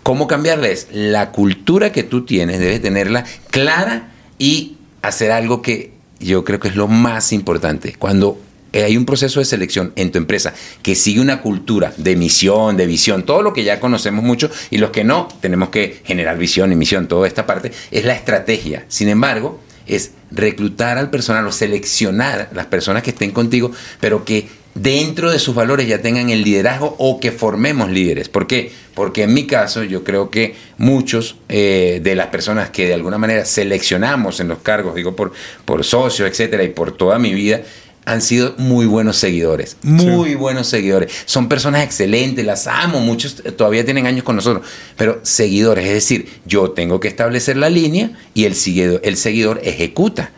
[0.03, 5.93] cómo cambiarla es la cultura que tú tienes, debes tenerla clara y hacer algo que
[6.19, 7.95] yo creo que es lo más importante.
[7.97, 8.37] Cuando
[8.73, 12.87] hay un proceso de selección en tu empresa que sigue una cultura de misión, de
[12.87, 16.73] visión, todo lo que ya conocemos mucho y los que no, tenemos que generar visión
[16.73, 18.85] y misión, toda esta parte, es la estrategia.
[18.89, 24.49] Sin embargo, es reclutar al personal o seleccionar las personas que estén contigo, pero que
[24.75, 28.29] dentro de sus valores ya tengan el liderazgo o que formemos líderes.
[28.29, 28.73] ¿Por qué?
[28.95, 33.19] Porque en mi caso yo creo que muchos eh, de las personas que de alguna
[33.19, 35.33] manera seleccionamos en los cargos, digo por,
[35.65, 37.63] por socios, etcétera, y por toda mi vida,
[38.05, 41.13] han sido muy buenos seguidores, muy buenos seguidores.
[41.25, 46.29] Son personas excelentes, las amo, muchos todavía tienen años con nosotros, pero seguidores, es decir,
[46.45, 50.33] yo tengo que establecer la línea y el seguidor, el seguidor ejecuta.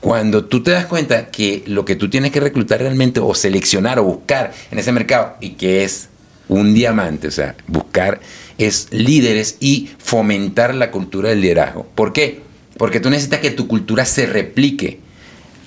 [0.00, 3.98] Cuando tú te das cuenta que lo que tú tienes que reclutar realmente o seleccionar
[3.98, 6.10] o buscar en ese mercado y que es
[6.48, 8.20] un diamante, o sea, buscar
[8.58, 11.86] es líderes y fomentar la cultura del liderazgo.
[11.94, 12.42] ¿Por qué?
[12.76, 15.00] Porque tú necesitas que tu cultura se replique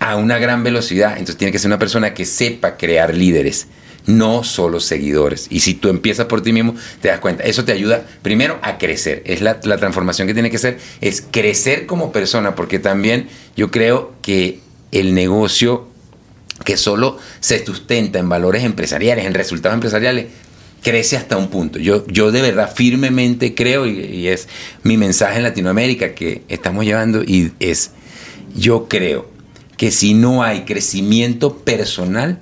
[0.07, 1.11] a una gran velocidad.
[1.11, 3.67] Entonces tiene que ser una persona que sepa crear líderes,
[4.05, 5.47] no solo seguidores.
[5.49, 7.43] Y si tú empiezas por ti mismo, te das cuenta.
[7.43, 9.21] Eso te ayuda primero a crecer.
[9.25, 13.69] Es la, la transformación que tiene que ser, es crecer como persona, porque también yo
[13.69, 14.61] creo que
[14.93, 15.89] el negocio
[16.63, 20.27] que solo se sustenta en valores empresariales, en resultados empresariales,
[20.81, 21.77] crece hasta un punto.
[21.79, 24.47] Yo, yo de verdad firmemente creo, y, y es
[24.83, 27.91] mi mensaje en Latinoamérica que estamos llevando, y es,
[28.55, 29.36] yo creo
[29.77, 32.39] que si no hay crecimiento personal,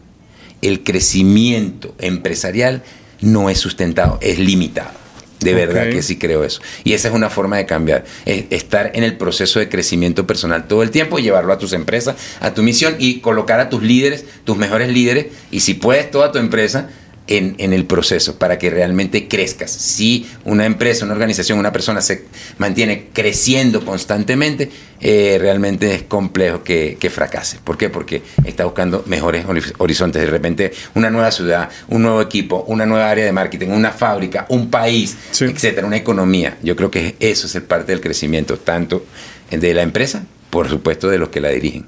[0.62, 2.84] el crecimiento empresarial
[3.22, 5.06] no es sustentado, es limitado.
[5.42, 6.62] De verdad que sí creo eso.
[6.84, 8.06] Y esa es una forma de cambiar.
[8.26, 11.74] Es estar en el proceso de crecimiento personal todo el tiempo y llevarlo a tus
[11.74, 16.10] empresas, a tu misión y colocar a tus líderes, tus mejores líderes, y si puedes,
[16.10, 16.90] toda tu empresa
[17.28, 19.72] en, en el proceso para que realmente crezcas.
[19.72, 22.26] Si una empresa, una organización, una persona se
[22.58, 24.70] mantiene creciendo constantemente,
[25.02, 27.58] eh, realmente es complejo que, que fracase.
[27.64, 27.90] ¿Por qué?
[27.90, 30.22] Porque está buscando mejores hori- horizontes.
[30.22, 34.46] De repente, una nueva ciudad, un nuevo equipo, una nueva área de marketing, una fábrica,
[34.50, 35.46] un país, Sí.
[35.46, 36.58] etcétera, una economía.
[36.64, 39.06] Yo creo que eso es el parte del crecimiento, tanto
[39.52, 41.86] de la empresa, por supuesto, de los que la dirigen.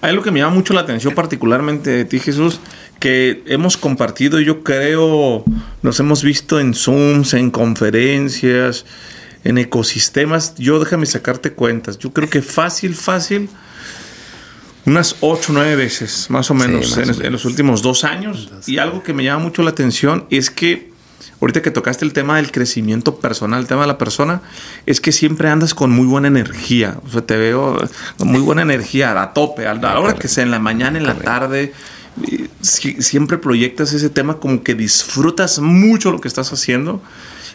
[0.00, 2.60] Hay algo que me llama mucho la atención, particularmente de ti, Jesús,
[3.06, 5.44] que hemos compartido, yo creo,
[5.80, 8.84] nos hemos visto en Zooms, en conferencias,
[9.44, 10.56] en ecosistemas.
[10.56, 11.98] Yo déjame sacarte cuentas.
[11.98, 13.48] Yo creo que fácil, fácil,
[14.86, 17.32] unas 8 o 9 veces, más o Sí, menos, más en, o en menos.
[17.32, 18.50] los últimos dos años.
[18.66, 20.90] Y algo que me llama mucho la atención es que,
[21.40, 24.42] ahorita que tocaste el tema del crecimiento personal, el tema de la persona,
[24.84, 26.96] es que siempre andas con muy buena energía.
[27.06, 27.78] O sea, te veo
[28.18, 31.06] con muy buena energía, a tope, a la hora que sea, en la mañana, en
[31.06, 31.72] la tarde.
[32.60, 37.02] Siempre proyectas ese tema como que disfrutas mucho lo que estás haciendo.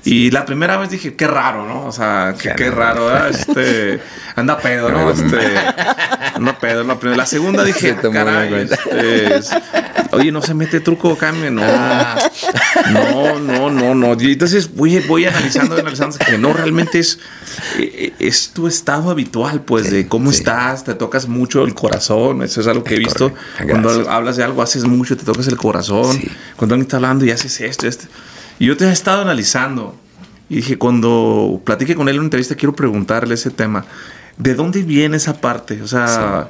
[0.03, 1.85] Y la primera vez dije, qué raro, ¿no?
[1.85, 3.29] O sea, qué, qué raro, ¿verdad?
[3.29, 4.01] Este,
[4.35, 5.11] anda pedo, ¿no?
[5.11, 5.37] Este,
[6.33, 6.83] anda pedo.
[6.83, 9.51] La, primera- la segunda dije, caray, este, es-
[10.11, 11.61] oye, no se mete truco, cambio, no.
[12.91, 14.15] No, no, no, no.
[14.21, 17.19] Y entonces voy, voy analizando, analizando que no, realmente es,
[17.77, 20.39] eh, es tu estado habitual, pues, de cómo sí.
[20.39, 22.41] estás, te tocas mucho el corazón.
[22.43, 23.31] Eso es algo que he visto.
[23.69, 26.15] Cuando hablas de algo, haces mucho, te tocas el corazón.
[26.17, 26.27] Sí.
[26.55, 28.05] Cuando alguien está hablando y haces esto, esto.
[28.61, 29.95] Y yo te he estado analizando.
[30.47, 33.85] Y dije, cuando platique con él en una entrevista, quiero preguntarle ese tema.
[34.37, 35.81] ¿De dónde viene esa parte?
[35.81, 36.47] O sea,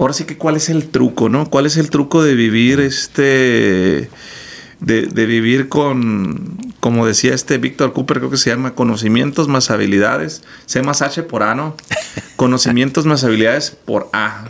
[0.00, 1.50] ahora sí que cuál es el truco, ¿no?
[1.50, 4.08] ¿Cuál es el truco de vivir este...
[4.80, 9.70] De, de vivir con, como decía este Víctor Cooper, creo que se llama conocimientos más
[9.70, 11.76] habilidades, C más H por A, ¿no?
[12.36, 14.46] Conocimientos más habilidades por A.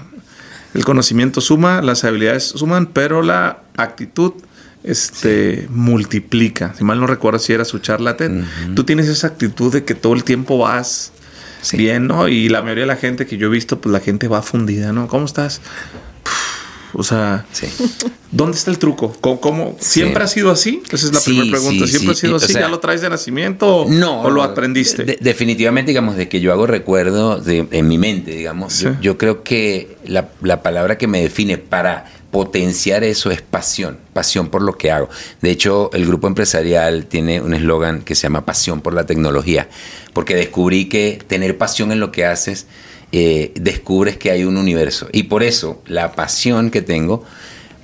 [0.75, 4.35] El conocimiento suma, las habilidades suman, pero la actitud
[4.89, 6.75] este, multiplica.
[6.77, 8.43] Si mal no recuerdo si era su charla TED.
[8.75, 11.13] Tú tienes esa actitud de que todo el tiempo vas
[11.61, 11.77] Sí.
[11.77, 12.29] bien, ¿no?
[12.29, 14.93] Y la mayoría de la gente que yo he visto, pues la gente va fundida,
[14.93, 15.09] ¿no?
[15.09, 15.61] ¿Cómo estás?
[16.99, 17.67] O sea, Sí.
[18.33, 19.17] ¿dónde está el truco?
[19.21, 20.25] ¿Cómo, cómo- ¿Siempre Sí.
[20.25, 20.83] ha sido así?
[20.91, 21.87] Esa es la Sí, primera pregunta.
[21.87, 22.53] ¿Siempre ha sido o así?
[22.53, 25.05] sea, ¿Ya lo traes de nacimiento o, No, o lo aprendiste?
[25.05, 28.81] de- definitivamente, digamos, de que yo hago recuerdo de- en mi mente, digamos.
[28.81, 33.97] Yo, yo creo que la, la palabra que me define para potenciar eso es pasión,
[34.13, 35.09] pasión por lo que hago.
[35.41, 39.69] De hecho, el grupo empresarial tiene un eslogan que se llama pasión por la tecnología,
[40.13, 42.67] porque descubrí que tener pasión en lo que haces,
[43.13, 45.09] eh, descubres que hay un universo.
[45.13, 47.25] Y por eso la pasión que tengo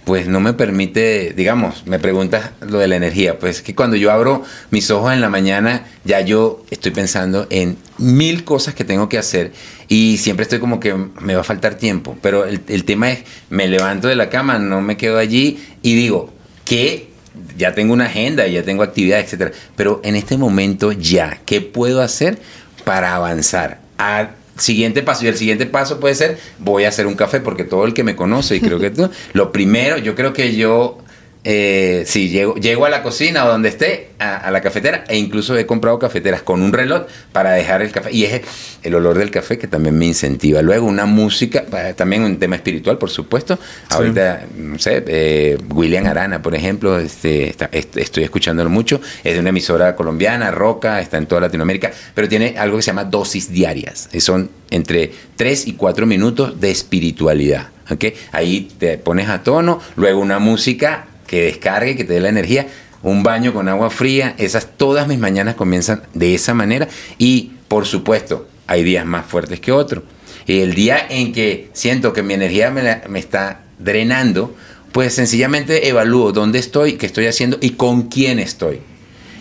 [0.05, 4.13] pues no me permite, digamos, me preguntas lo de la energía, pues que cuando yo
[4.13, 9.09] abro mis ojos en la mañana, ya yo estoy pensando en mil cosas que tengo
[9.09, 9.53] que hacer
[9.89, 13.21] y siempre estoy como que me va a faltar tiempo, pero el, el tema es,
[13.49, 16.35] me levanto de la cama, no me quedo allí y digo,
[16.67, 17.09] que
[17.57, 22.03] ya tengo una agenda, ya tengo actividades, etcétera, pero en este momento ya, ¿qué puedo
[22.03, 22.39] hacer
[22.85, 23.81] para avanzar?
[23.99, 25.25] A siguiente paso.
[25.25, 28.05] Y el siguiente paso puede ser, voy a hacer un café, porque todo el que
[28.05, 30.99] me conoce, y creo que tú, lo primero, yo creo que yo,
[31.47, 35.19] eh, sí, llego, llego a la cocina o donde esté, a, a la cafetera, e
[35.19, 37.03] incluso he comprado cafeteras con un reloj
[37.33, 38.11] para dejar el café.
[38.13, 38.41] Y es
[38.83, 40.63] el olor del café que también me incentiva.
[40.63, 41.65] Luego una música,
[41.97, 43.59] también un tema espiritual, por supuesto.
[43.91, 49.01] Ahorita, no sé, eh, William Arana, por ejemplo, este, está- est- estoy escuchándolo mucho.
[49.23, 52.87] Es de una emisora colombiana, Roca, está en toda Latinoamérica, pero tiene algo que se
[52.87, 54.09] llama dosis diarias.
[54.19, 57.69] Son entre 3 y 4 minutos de espiritualidad.
[57.91, 58.05] ¿ok?
[58.33, 62.67] Ahí te pones a tono, luego una música que descargue, que te dé la energía,
[63.03, 67.87] un baño con agua fría, esas todas mis mañanas comienzan de esa manera y por
[67.87, 70.05] supuesto hay días más fuertes que otros.
[70.47, 74.55] El día en que siento que mi energía me, me está drenando,
[74.93, 78.81] pues sencillamente evalúo dónde estoy, qué estoy haciendo y con quién estoy.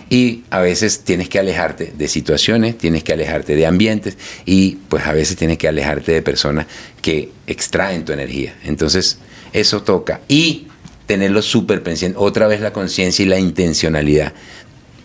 [0.09, 5.05] Y a veces tienes que alejarte de situaciones, tienes que alejarte de ambientes y pues
[5.05, 6.67] a veces tienes que alejarte de personas
[7.01, 8.55] que extraen tu energía.
[8.63, 9.19] Entonces,
[9.53, 10.21] eso toca.
[10.27, 10.67] Y
[11.05, 12.17] tenerlo súper pendiente.
[12.19, 14.33] Otra vez la conciencia y la intencionalidad.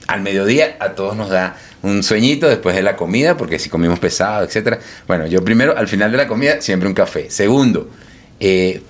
[0.07, 3.99] Al mediodía a todos nos da un sueñito después de la comida, porque si comimos
[3.99, 4.79] pesado, etcétera.
[5.07, 7.31] Bueno, yo primero, al final de la comida, siempre un café.
[7.31, 7.91] Segundo,
[8.41, 8.83] eh,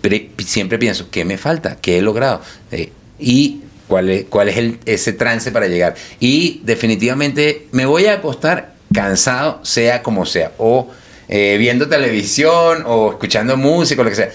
[0.44, 1.76] siempre pienso, ¿qué me falta?
[1.80, 2.40] ¿Qué he logrado?
[2.70, 5.94] Eh, y cuál es, cuál es el, ese trance para llegar.
[6.20, 10.90] Y definitivamente me voy a acostar cansado, sea como sea, o
[11.28, 14.30] eh, viendo televisión, o escuchando música, o lo que sea.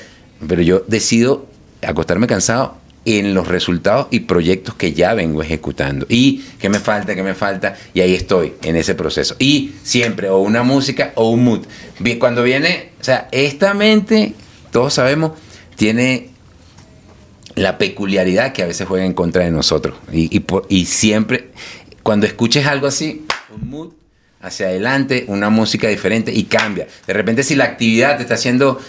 [0.47, 1.47] Pero yo decido
[1.85, 6.05] acostarme cansado en los resultados y proyectos que ya vengo ejecutando.
[6.09, 9.35] Y qué me falta, qué me falta, y ahí estoy en ese proceso.
[9.39, 11.65] Y siempre o una música o un mood.
[12.19, 14.33] Cuando viene, o sea, esta mente,
[14.71, 15.33] todos sabemos,
[15.75, 16.29] tiene
[17.55, 19.95] la peculiaridad que a veces juega en contra de nosotros.
[20.11, 21.49] Y, y, siempre,
[22.01, 23.89] cuando escuches algo así, un mood
[24.41, 26.87] hacia adelante, una música diferente y cambia.
[27.07, 28.79] De repente si la actividad te está haciendo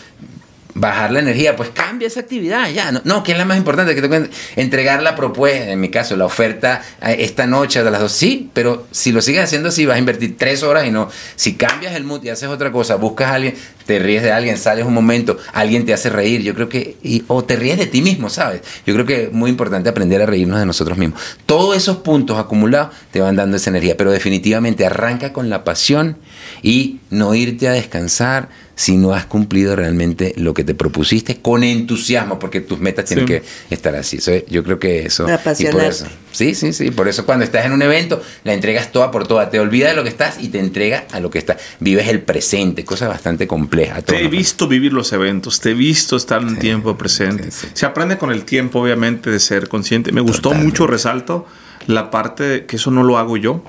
[0.75, 2.93] bajar la energía, pues cambia esa actividad ya.
[2.93, 6.17] No, no que es la más importante, que te entregar la propuesta, en mi caso,
[6.17, 8.13] la oferta esta noche de las dos.
[8.13, 11.09] Sí, pero si lo sigues haciendo así, vas a invertir tres horas y no.
[11.37, 13.55] Si cambias el mood y haces otra cosa, buscas a alguien,
[13.87, 16.97] te ríes de alguien, sales un momento, alguien te hace reír, yo creo que,
[17.29, 18.63] o te ríes de ti mismo, ¿sabes?
[18.87, 21.21] Yo creo que es muy importante aprender a reírnos de nosotros mismos.
[21.47, 26.17] Todos esos puntos acumulados te van dando esa energía, pero definitivamente arranca con la pasión
[26.63, 31.63] y no irte a descansar si no has cumplido realmente lo que te propusiste con
[31.63, 34.19] entusiasmo, porque tus metas tienen que estar así.
[34.49, 35.27] yo creo que eso...
[35.59, 36.91] Y por eso, sí, sí, sí.
[36.91, 39.51] Por eso cuando estás en un evento, la entregas toda por toda.
[39.51, 41.59] Te olvidas de lo que estás y te entrega a lo que estás.
[41.81, 43.74] Vives el presente, cosa bastante compleja.
[44.05, 47.51] Te he visto vivir los eventos, te he visto estar en tiempo presente.
[47.51, 50.13] Se aprende con el tiempo, obviamente, de ser consciente.
[50.13, 51.47] Me gustó mucho, resalto,
[51.87, 53.63] la parte que eso no lo hago yo,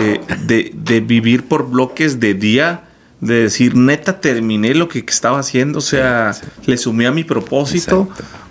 [0.00, 2.84] eh, de, de vivir por bloques de día
[3.22, 6.32] de decir, neta, terminé lo que estaba haciendo, o sea,
[6.66, 8.08] le sumé a mi propósito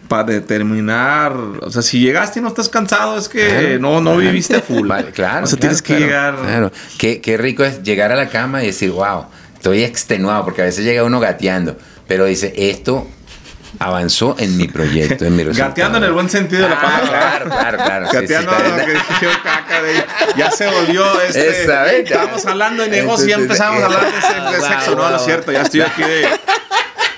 [0.08, 4.62] para determinar, o sea, si llegaste y no estás cansado, es que no, no viviste
[4.62, 4.89] full.
[5.13, 5.44] claro.
[5.44, 6.38] O sea, tienes que llegar.
[6.38, 6.72] Claro.
[6.98, 9.26] Qué, qué rico es llegar a la cama y decir, wow,
[9.62, 13.08] estoy extenuado, porque a veces llega uno gateando, pero dice, esto
[13.78, 15.69] avanzó en mi proyecto, en mi resultado.
[15.69, 17.08] Gateando en el buen sentido de la palabra.
[17.10, 18.08] Claro, claro, claro.
[18.12, 18.52] Gateando
[19.19, 20.04] que caca de,
[20.36, 22.00] ya se volvió este.
[22.02, 24.95] Estábamos hablando de negocio y empezamos a hablar de, de sexo.
[24.95, 26.28] no, no es cierto, ya estoy aquí de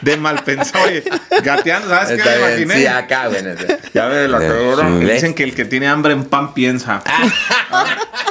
[0.01, 0.83] de mal pensado.
[0.83, 1.01] Oye,
[1.43, 2.75] gateando, ¿sabes qué me imaginé?
[2.75, 3.51] Sí, acá, bueno.
[3.93, 7.01] Ya ves, la que dicen que el que tiene hambre en pan piensa.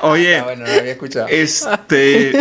[0.03, 1.29] Oye, ah, bueno, no había escuchado.
[1.29, 2.33] Este,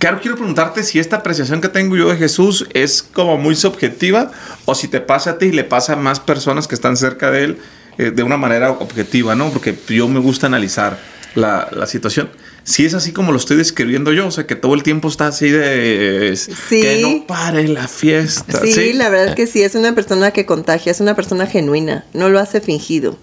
[0.00, 4.32] Claro, quiero preguntarte si esta apreciación que tengo yo de Jesús es como muy subjetiva
[4.64, 7.30] o si te pasa a ti y le pasa a más personas que están cerca
[7.30, 7.58] de él
[7.98, 9.50] eh, de una manera objetiva, ¿no?
[9.50, 10.98] Porque yo me gusta analizar
[11.34, 12.30] la, la, situación.
[12.64, 15.26] Si es así como lo estoy describiendo yo, o sea, que todo el tiempo está
[15.26, 16.34] así de...
[16.70, 18.58] Que no pare la fiesta.
[18.64, 22.06] Sí, la verdad es que sí, es una persona que contagia, es una persona genuina,
[22.14, 23.18] no lo hace fingido.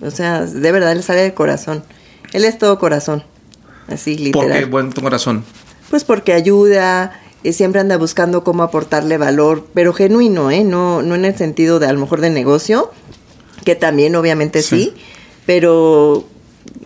[0.00, 1.82] O sea, de verdad le sale del corazón.
[2.32, 3.24] Él es todo corazón.
[3.88, 4.48] Así, literal.
[4.48, 5.44] ¿Por qué buen corazón?
[5.94, 10.64] Pues porque ayuda, eh, siempre anda buscando cómo aportarle valor, pero genuino, ¿eh?
[10.64, 12.90] No, no en el sentido de a lo mejor de negocio,
[13.64, 14.92] que también obviamente sí,
[15.46, 16.24] pero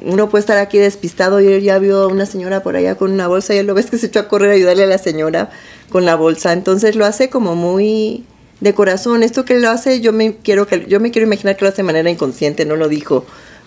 [0.04, 3.28] uno puede estar aquí despistado y ya vio a una señora por allá con una
[3.28, 5.48] bolsa y lo ves que se echó a correr a ayudarle a la señora
[5.88, 8.26] con la bolsa, entonces lo hace como muy
[8.60, 9.22] de corazón.
[9.22, 11.78] Esto que lo hace, yo me quiero que yo me quiero imaginar que lo hace
[11.78, 13.24] de manera inconsciente, no lo dijo,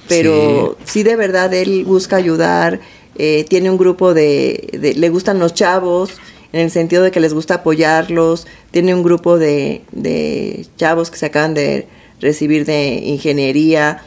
[0.08, 2.80] pero sí de verdad él busca ayudar
[3.16, 6.12] eh, tiene un grupo de, le gustan los chavos,
[6.54, 11.18] en el sentido de que les gusta apoyarlos, tiene un grupo de, de chavos que
[11.18, 11.88] se acaban de
[12.20, 14.04] recibir de ingeniería,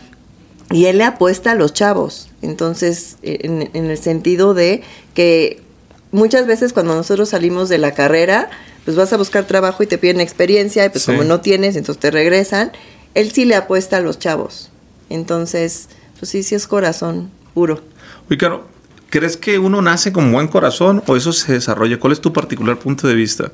[0.71, 2.29] y él le apuesta a los chavos.
[2.43, 4.83] Entonces, en, en, el sentido de
[5.15, 5.61] que
[6.11, 8.51] muchas veces cuando nosotros salimos de la carrera,
[8.85, 12.01] pues vas a buscar trabajo y te piden experiencia, y pues como no tienes, entonces
[12.01, 12.73] te regresan.
[13.15, 14.71] Él sí le apuesta a los chavos.
[15.11, 15.89] Entonces,
[16.19, 17.81] pues sí, sí es corazón puro.
[18.29, 18.67] Uy, claro,
[19.15, 22.01] ¿Crees que uno nace con buen corazón o eso se desarrolla?
[22.01, 23.53] ¿Cuál es tu particular punto de vista?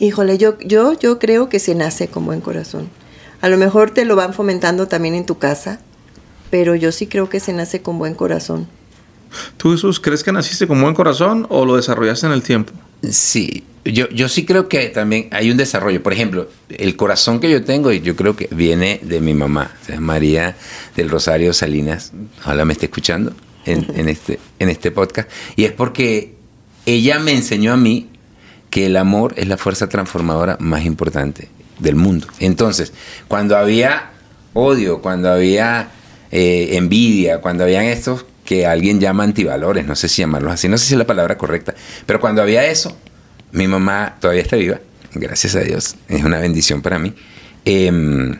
[0.00, 2.88] Híjole, yo, yo, yo creo que se nace con buen corazón.
[3.40, 5.78] A lo mejor te lo van fomentando también en tu casa,
[6.50, 8.66] pero yo sí creo que se nace con buen corazón.
[9.56, 12.72] ¿Tú, Jesús, crees que naciste con buen corazón o lo desarrollaste en el tiempo?
[13.08, 16.02] Sí, yo, yo sí creo que también hay un desarrollo.
[16.02, 19.76] Por ejemplo, el corazón que yo tengo, y yo creo que viene de mi mamá,
[20.00, 20.56] María
[20.96, 22.10] del Rosario Salinas.
[22.40, 23.32] Ojalá me esté escuchando
[23.66, 26.34] en, este, en este podcast, y es porque
[26.86, 28.08] ella me enseñó a mí
[28.70, 31.48] que el amor es la fuerza transformadora más importante
[31.78, 32.26] del mundo.
[32.38, 32.92] Entonces,
[33.28, 34.10] cuando había
[34.54, 35.90] odio, cuando había
[36.30, 40.78] eh, envidia, cuando habían estos que alguien llama antivalores, no sé si llamarlos así, no
[40.78, 41.74] sé si es la palabra correcta,
[42.06, 42.96] pero cuando había eso,
[43.52, 44.80] mi mamá todavía está viva,
[45.12, 47.14] gracias a Dios, es una bendición para mí,
[47.66, 48.38] em,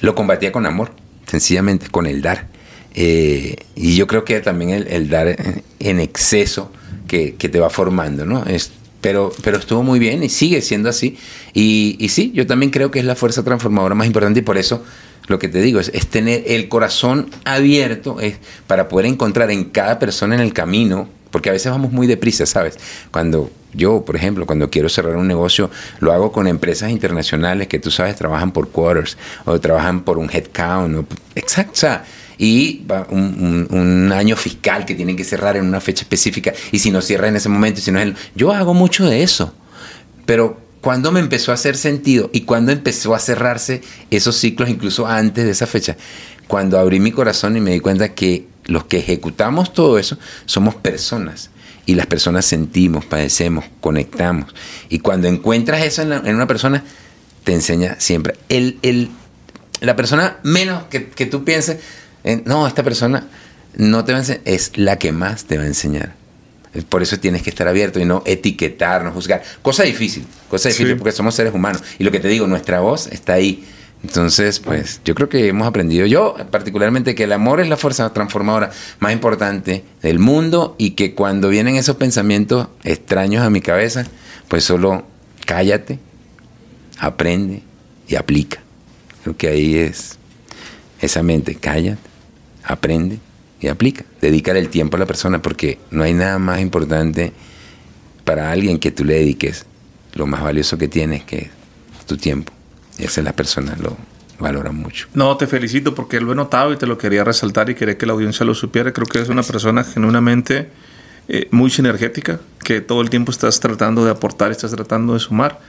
[0.00, 0.92] lo combatía con amor,
[1.26, 2.48] sencillamente, con el dar.
[2.94, 5.36] Eh, y yo creo que también el, dar
[5.80, 6.70] en exceso
[7.08, 8.44] que, te va formando, ¿no?
[8.44, 11.18] Es, pero, pero estuvo muy bien y sigue siendo así.
[11.52, 14.56] Y, y sí, yo también creo que es la fuerza transformadora más importante y por
[14.56, 14.82] eso
[15.26, 18.36] lo que te digo es, es tener el corazón abierto es,
[18.66, 22.46] para poder encontrar en cada persona en el camino, porque a veces vamos muy deprisa,
[22.46, 22.78] ¿sabes?
[23.10, 25.70] Cuando yo, por ejemplo, cuando quiero cerrar un negocio,
[26.00, 30.30] lo hago con empresas internacionales que tú sabes trabajan por quarters o trabajan por un
[30.30, 31.10] headcount.
[31.34, 31.72] exacto.
[31.72, 32.04] O sea,
[32.38, 37.00] y un, año fiscal que tienen que cerrar en una fecha específica y si no
[37.00, 39.52] cierra en ese momento, si no el, yo hago mucho de eso,
[40.26, 45.06] pero cuando me empezó a hacer sentido y cuando empezó a cerrarse esos ciclos incluso
[45.06, 45.96] antes de esa fecha,
[46.46, 50.74] cuando abrí mi corazón y me di cuenta que los que ejecutamos todo eso somos
[50.74, 51.50] personas
[51.86, 54.54] y las personas sentimos, padecemos, conectamos.
[54.88, 56.82] Y cuando encuentras eso en, una persona
[57.44, 58.34] te enseña siempre.
[58.48, 59.10] El, el
[59.80, 61.78] la persona menos que, que tú pienses,
[62.44, 63.26] no, esta persona
[63.76, 66.14] no te va a enseñar, es la que más te va a enseñar.
[66.88, 69.42] Por eso tienes que estar abierto y no etiquetar, no juzgar.
[69.62, 71.82] Cosa difícil, cosa difícil porque somos seres humanos.
[71.98, 73.64] Y lo que te digo, nuestra voz está ahí.
[74.02, 78.12] Entonces, pues yo creo que hemos aprendido, yo particularmente, que el amor es la fuerza
[78.12, 84.04] transformadora más importante del mundo y que cuando vienen esos pensamientos extraños a mi cabeza,
[84.48, 85.06] pues solo
[85.46, 86.00] cállate,
[86.98, 87.62] aprende
[88.06, 88.60] y aplica.
[89.22, 90.18] Creo que ahí es
[91.00, 92.13] esa mente, cállate,
[92.64, 93.18] aprende
[93.60, 94.04] y aplica.
[94.20, 97.32] Dedicar el tiempo a la persona porque no hay nada más importante
[98.24, 99.66] para alguien que tú le dediques
[100.14, 101.50] lo más valioso que tienes, que
[101.98, 102.52] es tu tiempo.
[102.98, 103.96] Y esa es la persona, lo
[104.38, 105.08] valora mucho.
[105.14, 108.06] No, te felicito porque lo he notado y te lo quería resaltar y quería que
[108.06, 108.92] la audiencia lo supiera.
[108.92, 110.68] Creo que es una persona genuinamente
[111.28, 115.60] eh, muy sinergética, que todo el tiempo estás tratando de aportar, estás tratando de sumar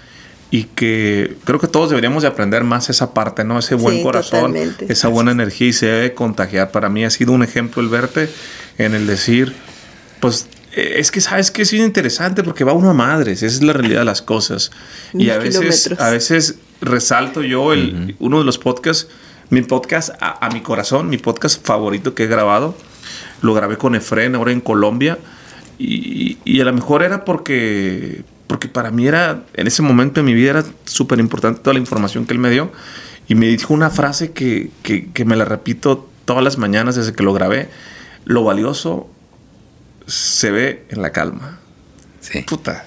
[0.52, 3.60] y que creo que todos deberíamos de aprender más esa parte, ¿no?
[3.60, 4.56] Ese buen corazón,
[4.88, 6.72] esa buena energía y se debe contagiar.
[6.72, 8.30] Para mí ha sido un ejemplo el verte
[8.78, 9.54] en el decir,
[10.20, 13.64] pues eh, es que sabes que es interesante porque va uno a madres, esa es
[13.64, 14.72] la realidad de las cosas.
[15.14, 19.08] y a veces, a veces resalto yo el, uno de los podcasts,
[19.50, 22.76] mi podcast a, mi corazón, mi podcast favorito que he grabado,
[23.42, 25.18] lo grabé con Efren ahora en Colombia.
[25.78, 30.26] Y, y, a lo mejor era porque porque para mí era, en ese momento de
[30.26, 32.72] mi vida era súper importante toda la información que él me dio.
[33.28, 37.24] Y me dijo una frase que, que, me la repito todas las mañanas desde que
[37.24, 37.70] lo grabé.
[38.24, 39.10] Lo valioso
[40.06, 41.60] se ve en la calma.
[42.22, 42.42] Sí.
[42.42, 42.86] Puta.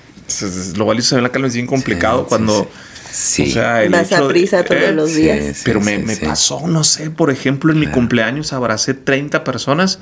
[0.77, 2.71] Lo valioso se ve en la calma es bien complicado cuando...
[3.11, 3.49] Sí.
[3.49, 5.63] O sea, el Vas a prisa todos eh, los días.
[5.65, 9.99] pero me, me pasó, no sé, por ejemplo, en mi cumpleaños abracé 30 personas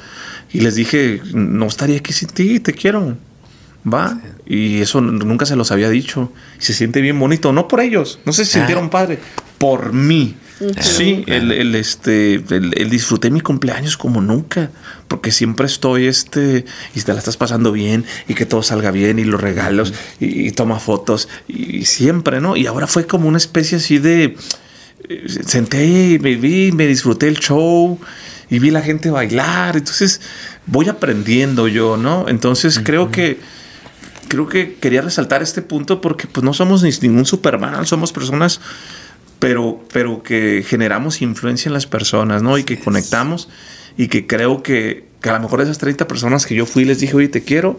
[0.53, 3.17] y les dije, no estaría aquí sin ti, te quiero
[3.93, 4.21] va.
[4.47, 6.33] Y eso nunca se los había dicho.
[6.59, 9.19] Y se siente bien bonito, no por ellos, no sé si se sintieron padre,
[9.59, 10.37] por mí.
[10.81, 14.71] Sí, el, este, el, disfruté mi cumpleaños como nunca,
[15.07, 16.65] porque siempre estoy, este,
[16.95, 20.51] y te la estás pasando bien, y que todo salga bien, y los regalos, y,
[20.53, 22.57] toma fotos, y, siempre, ¿no?
[22.57, 24.37] Y ahora fue como una especie así de,
[25.11, 27.99] eh, senté y me vi, me disfruté el show,
[28.49, 30.23] y vi la gente bailar, entonces
[30.65, 32.29] voy aprendiendo yo, ¿no?
[32.29, 33.39] Entonces creo que
[34.29, 38.61] creo que quería resaltar este punto porque pues no somos ni ningún Superman, somos personas,
[39.39, 42.59] pero, pero que generamos influencia en las personas, ¿no?
[42.59, 43.49] Y que conectamos
[43.97, 46.87] y que creo que, que, a lo mejor esas 30 personas que yo fui y
[46.87, 47.79] les dije, oye, te quiero,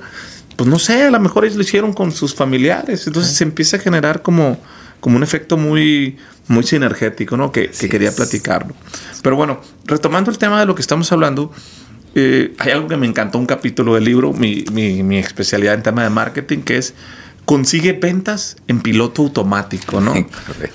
[0.56, 3.78] pues no sé, a lo mejor ellos lo hicieron con sus familiares, entonces se empieza
[3.78, 4.58] a generar como,
[5.00, 6.18] como un efecto muy,
[6.48, 7.52] muy sinergético, ¿no?
[7.52, 8.74] Que, que quería platicarlo.
[9.22, 11.52] Pero bueno, retomando el tema de lo que estamos hablando,
[12.20, 16.02] eh, hay algo que me encantó, un capítulo del libro, mi, mi, especialidad en tema
[16.02, 16.96] de marketing, que es
[17.46, 20.16] consigue ventas en piloto automático, ¿no?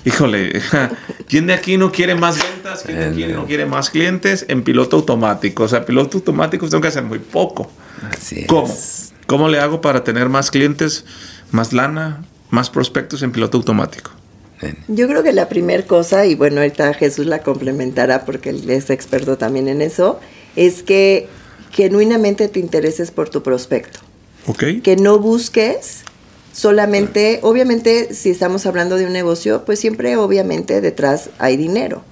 [0.04, 0.62] Híjole,
[1.28, 2.84] ¿quién de aquí no quiere más ventas?
[2.84, 5.64] ¿Quién de aquí no quiere más clientes en piloto automático?
[5.64, 7.68] O sea, piloto automático tengo que hacer muy poco.
[8.08, 8.72] Así ¿Cómo?
[9.26, 11.04] ¿Cómo le hago para tener más clientes,
[11.50, 14.12] más lana, más prospectos en piloto automático?
[14.86, 18.90] Yo creo que la primera cosa, y bueno, ahorita Jesús la complementará porque él es
[18.90, 20.20] experto también en eso,
[20.56, 21.28] es que
[21.70, 24.00] genuinamente te intereses por tu prospecto.
[24.46, 24.80] Okay.
[24.80, 26.02] Que no busques
[26.52, 32.02] solamente, obviamente si estamos hablando de un negocio, pues siempre obviamente detrás hay dinero.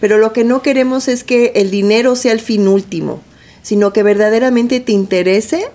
[0.00, 3.22] Pero lo que no queremos es que el dinero sea el fin último,
[3.62, 5.68] sino que verdaderamente te interese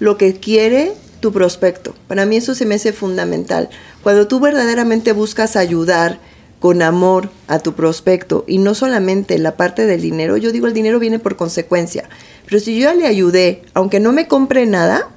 [0.00, 1.94] lo que quiere tu prospecto.
[2.06, 3.68] Para mí eso se me hace fundamental.
[4.02, 6.20] Cuando tú verdaderamente buscas ayudar
[6.60, 10.74] con amor a tu prospecto y no solamente la parte del dinero, yo digo el
[10.74, 12.08] dinero viene por consecuencia,
[12.46, 15.08] pero si yo ya le ayudé, aunque no me compre nada,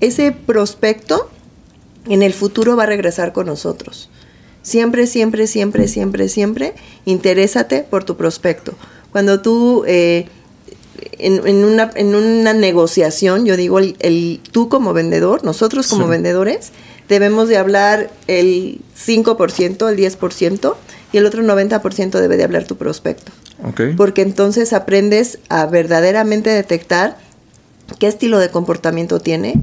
[0.00, 1.28] ese prospecto
[2.08, 4.10] en el futuro va a regresar con nosotros.
[4.62, 6.74] Siempre, siempre, siempre, siempre, siempre,
[7.04, 8.74] interésate por tu prospecto.
[9.12, 10.26] Cuando tú, eh,
[11.18, 16.72] en, una, en, una, negociación, yo digo, el, tú como vendedor, nosotros como vendedores,
[17.08, 20.74] debemos de hablar el 5%, el 10%,
[21.12, 23.32] y el otro 90% debe de hablar tu prospecto.
[23.96, 27.16] Porque entonces aprendes a verdaderamente detectar
[27.98, 29.54] qué estilo de comportamiento tiene,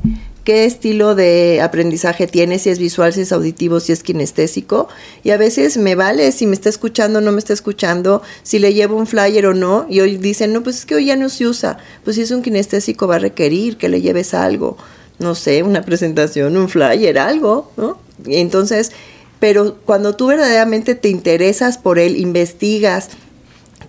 [0.44, 4.90] qué estilo de aprendizaje tiene, si es visual, si es auditivo, si es kinestésico.
[5.24, 8.60] Y a veces me vale si me está escuchando o no me está escuchando, si
[8.60, 9.86] le llevo un flyer o no.
[9.90, 11.78] Y hoy dicen, no, pues es que hoy ya no se usa.
[12.04, 14.78] Pues si es un kinestésico va a requerir que le lleves algo,
[15.20, 17.98] no sé, una presentación, un flyer, algo, ¿no?
[18.28, 18.92] entonces,
[19.40, 23.10] pero cuando tú verdaderamente te interesas por él, investigas,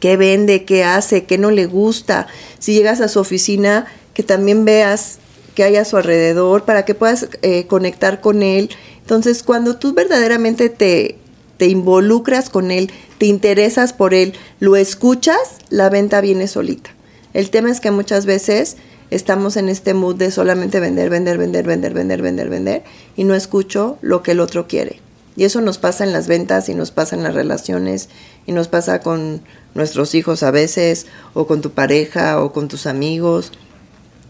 [0.01, 2.27] qué vende, qué hace, qué no le gusta.
[2.59, 5.19] Si llegas a su oficina, que también veas
[5.55, 8.71] que hay a su alrededor para que puedas eh, conectar con él.
[9.01, 11.17] Entonces, cuando tú verdaderamente te,
[11.57, 15.39] te involucras con él, te interesas por él, lo escuchas,
[15.71, 16.91] la venta viene solita.
[17.33, 18.77] El tema es que muchas veces
[19.11, 22.85] estamos en este mood de solamente vender, vender, vender, vender, vender, vender, vender,
[23.17, 25.01] y no escucho lo que el otro quiere.
[25.37, 28.09] Y eso nos pasa en las ventas y nos pasa en las relaciones
[28.47, 29.43] y nos pasa con
[29.75, 33.53] nuestros hijos a veces, o con tu pareja, o con tus amigos.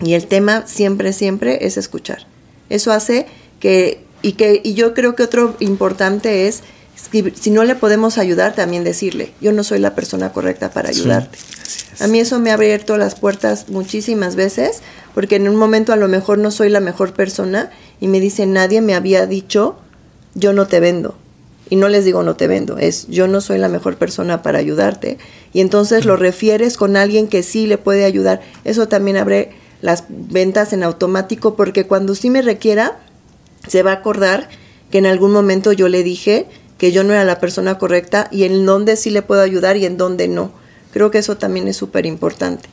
[0.00, 2.26] Y el tema siempre, siempre es escuchar.
[2.68, 3.26] Eso hace
[3.60, 6.62] que, y que, y yo creo que otro importante es,
[6.96, 11.38] si, no le podemos ayudar, también decirle, yo no soy la persona correcta para ayudarte.
[12.00, 14.82] a mí eso me ha abierto las puertas muchísimas veces,
[15.14, 17.70] porque en un momento a lo mejor no soy la mejor persona
[18.00, 19.76] y me dice, nadie me había dicho,
[20.34, 21.16] yo no te vendo.
[21.68, 24.58] Y no les digo no te vendo, es yo no soy la mejor persona para
[24.58, 25.18] ayudarte.
[25.52, 28.40] Y entonces lo refieres con alguien que sí le puede ayudar.
[28.64, 32.98] Eso también abre las ventas en automático porque cuando sí me requiera,
[33.66, 34.48] se va a acordar
[34.90, 36.46] que en algún momento yo le dije
[36.78, 39.86] que yo no era la persona correcta y en dónde sí le puedo ayudar y
[39.86, 40.52] en dónde no.
[40.92, 42.68] Creo que eso también es súper importante.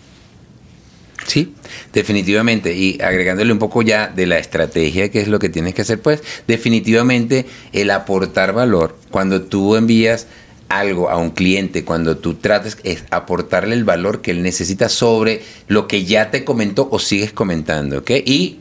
[1.28, 1.54] Sí,
[1.94, 2.76] definitivamente.
[2.76, 6.02] Y agregándole un poco ya de la estrategia, que es lo que tienes que hacer,
[6.02, 10.28] pues definitivamente el aportar valor, cuando tú envías
[10.70, 15.42] algo a un cliente, cuando tú trates es aportarle el valor que él necesita sobre
[15.68, 18.12] lo que ya te comentó o sigues comentando, ¿ok?
[18.26, 18.60] Y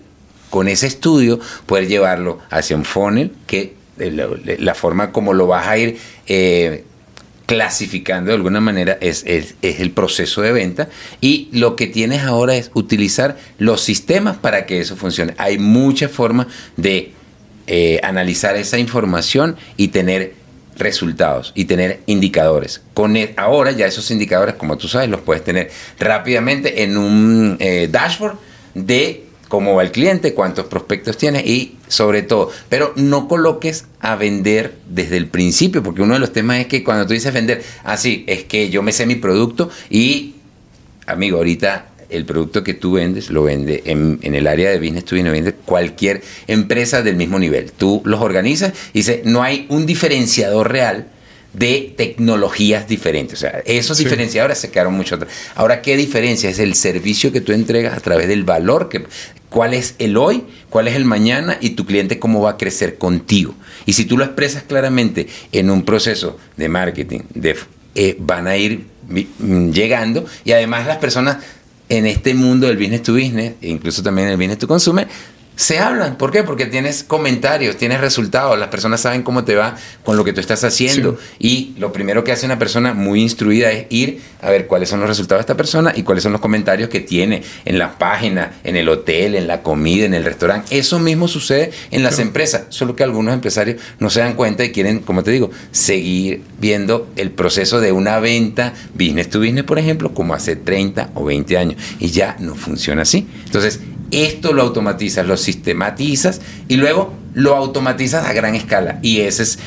[0.51, 5.79] con ese estudio poder llevarlo hacia un funnel que la, forma como lo vas a
[5.79, 6.85] ir eh,
[7.47, 10.89] clasificando de alguna manera es, el proceso de venta
[11.21, 15.35] y lo que tienes ahora es utilizar los sistemas para que eso funcione.
[15.37, 17.13] Hay muchas formas de
[17.67, 20.35] eh, analizar esa información y tener
[20.79, 22.83] resultados y tener indicadores.
[22.95, 27.57] Con e, ahora ya esos indicadores, como tú sabes, los puedes tener rápidamente en un
[27.61, 28.37] eh, dashboard
[28.75, 34.17] de cómo va el cliente, cuántos prospectos tiene y sobre todo, pero no coloques a
[34.17, 37.63] vender desde el principio, porque uno de los temas es que cuando tú dices vender,
[37.85, 40.37] así, ah, es que yo me sé mi producto y,
[41.07, 45.17] amigo, ahorita el producto que tú vendes lo vende en, el área de business to
[45.17, 47.73] business, vende cualquier empresa del mismo nivel.
[47.73, 51.09] Tú los organizas y dices, no hay un diferenciador real
[51.53, 53.35] de tecnologías diferentes.
[53.35, 55.31] O sea, esos diferenciadores se quedaron mucho atrás.
[55.55, 56.49] Ahora, ¿qué diferencia?
[56.49, 59.05] Es el servicio que tú entregas a través del valor, que,
[59.53, 62.99] cuál es el hoy, cuál es el mañana y tu cliente cómo va a crecer
[62.99, 63.55] contigo.
[63.87, 67.21] Y si tú lo expresas claramente en un proceso de marketing,
[67.95, 68.87] eh, van a ir
[69.39, 71.37] mm, llegando y además las personas
[71.89, 75.07] en este mundo del business to business, incluso también el business to consumer,
[75.57, 76.17] se hablan.
[76.17, 76.43] ¿Por qué?
[76.43, 80.41] Porque tienes comentarios, tienes resultados, las personas saben cómo te va con lo que tú
[80.41, 81.19] estás haciendo.
[81.39, 85.01] Y lo primero que hace una persona muy instruida es ir a ver cuáles son
[85.01, 88.55] los resultados de esta persona y cuáles son los comentarios que tiene en la página,
[88.65, 90.77] en el hotel, en la comida, en el restaurante.
[90.77, 94.73] Eso mismo sucede en las empresas, solo que algunos empresarios no se dan cuenta y
[94.73, 99.79] quieren, como te digo, seguir viendo el proceso de una venta business to business, por
[99.79, 101.83] ejemplo, como hace 30 o 20 años.
[102.01, 103.29] Y ya no funciona así.
[103.45, 103.81] Entonces,
[104.13, 108.99] esto lo automatizas, lo sistematizas y luego lo automatizas a gran escala.
[109.03, 109.59] Y ese es,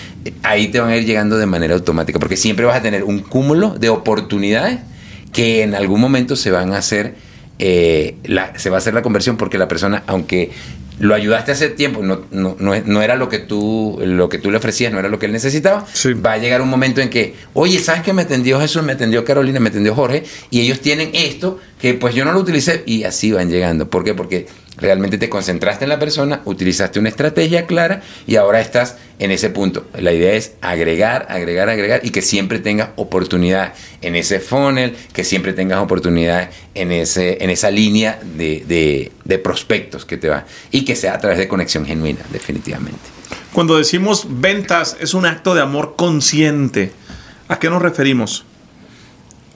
[0.44, 3.20] ahí te van a ir llegando de manera automática, porque siempre vas a tener un
[3.20, 4.80] cúmulo de oportunidades
[5.34, 7.16] que en algún momento se van a hacer,
[7.60, 8.16] eh,
[8.56, 10.52] se va a hacer la conversión porque la persona, aunque
[11.00, 14.58] lo ayudaste hace tiempo, no, no, no, era lo que, tú, lo que tú le
[14.58, 15.86] ofrecías, no era lo que él necesitaba,
[16.26, 19.26] va a llegar un momento en que, oye, ¿sabes que me atendió Jesús, me atendió
[19.26, 20.24] Carolina, me atendió Jorge?
[20.50, 23.90] Y ellos tienen esto que pues yo no lo utilicé y así van llegando.
[23.90, 24.14] ¿Por qué?
[24.14, 24.48] Porque
[24.78, 29.50] Realmente te concentraste en la persona, utilizaste una estrategia clara y ahora estás en ese
[29.50, 29.88] punto.
[29.98, 35.24] La idea es agregar, agregar, agregar y que siempre tengas oportunidad en ese funnel, que
[35.24, 40.84] siempre tengas oportunidad en, ese, en esa línea de, de prospectos que te va y
[40.84, 43.00] que sea a través de conexión genuina, definitivamente.
[43.54, 46.92] Cuando decimos ventas es un acto de amor consciente,
[47.48, 48.44] ¿a qué nos referimos?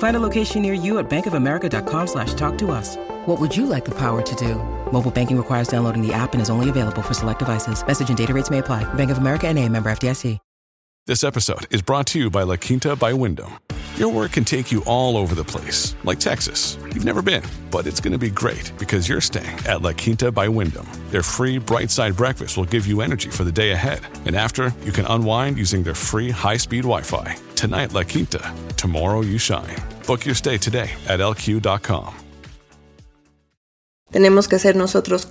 [0.00, 2.96] Find a location near you at bankofamerica.com slash talk to us.
[3.26, 4.56] What would you like the power to do?
[4.92, 7.86] Mobile banking requires downloading the app and is only available for select devices.
[7.86, 8.84] Message and data rates may apply.
[8.94, 10.38] Bank of America and a member FDIC.
[11.06, 13.58] This episode is brought to you by La Quinta by Wyndham.
[13.96, 16.78] Your work can take you all over the place, like Texas.
[16.94, 20.30] You've never been, but it's going to be great because you're staying at La Quinta
[20.30, 20.86] by Wyndham.
[21.10, 24.00] Their free bright side breakfast will give you energy for the day ahead.
[24.24, 27.34] And after, you can unwind using their free high speed Wi Fi.
[27.60, 28.54] Tonight, La Quinta.
[28.76, 29.76] Tomorrow, you shine.
[30.06, 32.14] Book your stay today at lq.com.
[34.10, 35.28] Tenemos que ser nosotros,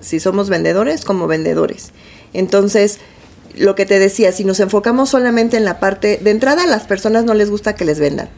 [0.00, 1.92] si somos vendedores, como vendedores.
[2.32, 3.00] Entonces,
[3.54, 6.84] lo que te decía, si nos enfocamos solamente en la parte, de entrada a las
[6.84, 8.30] personas no les gusta que les vendan,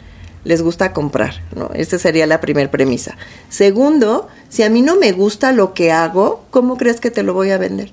[0.43, 1.71] les gusta comprar, ¿no?
[1.73, 3.17] Esta sería la primera premisa.
[3.49, 7.33] Segundo, si a mí no me gusta lo que hago, ¿cómo crees que te lo
[7.33, 7.93] voy a vender?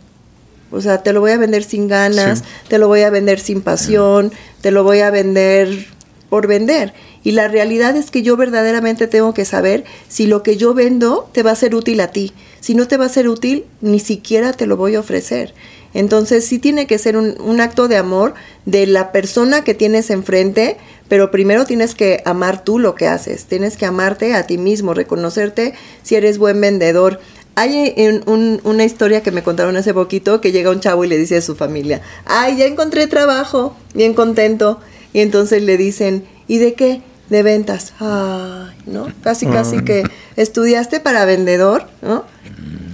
[0.72, 2.45] O sea, te lo voy a vender sin ganas, Sí.
[2.68, 5.88] te lo voy a vender sin pasión, te lo voy a vender
[6.30, 6.93] por vender.
[7.24, 11.30] Y la realidad es que yo verdaderamente tengo que saber si lo que yo vendo
[11.34, 12.34] te va a ser útil a ti.
[12.59, 15.53] Si no te va a ser útil, ni siquiera te lo voy a ofrecer.
[15.93, 18.34] Entonces sí tiene que ser un, un acto de amor
[18.65, 23.45] de la persona que tienes enfrente, pero primero tienes que amar tú lo que haces,
[23.45, 27.20] tienes que amarte a ti mismo, reconocerte si eres buen vendedor.
[27.60, 31.08] Hay en un- una historia que me contaron hace poquito que llega un chavo y
[31.08, 34.80] le dice a su familia, ay, ya encontré trabajo, bien contento.
[35.12, 37.01] Y entonces le dicen, ¿y de qué?
[37.32, 37.93] De ventas.
[37.99, 39.08] Ay, ¿no?
[39.24, 40.03] Casi, casi que
[40.36, 42.26] estudiaste para vendedor, ¿no?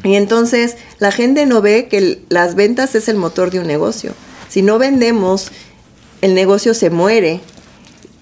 [0.05, 3.67] Y entonces la gente no ve que el- las ventas es el motor de un
[3.67, 4.13] negocio.
[4.47, 5.51] Si no vendemos,
[6.21, 7.41] el negocio se muere.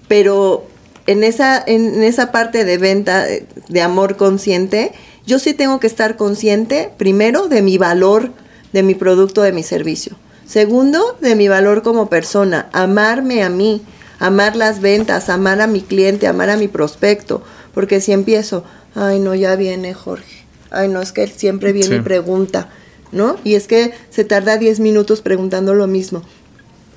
[0.08, 0.66] Pero
[1.06, 3.26] en esa, en esa parte de venta,
[3.68, 4.90] de amor consciente,
[5.26, 8.30] yo sí tengo que estar consciente, primero, de mi valor
[8.72, 10.16] de mi producto, de mi servicio.
[10.46, 13.82] Segundo, de mi valor como persona, amarme a mí,
[14.18, 17.42] amar las ventas, amar a mi cliente, amar a mi prospecto.
[17.74, 18.64] Porque si empiezo,
[18.94, 21.94] ay no, ya viene Jorge, ay no, es que él siempre viene Sí.
[21.96, 22.70] y pregunta,
[23.12, 23.36] ¿no?
[23.44, 26.22] Y es que se tarda 10 minutos preguntando lo mismo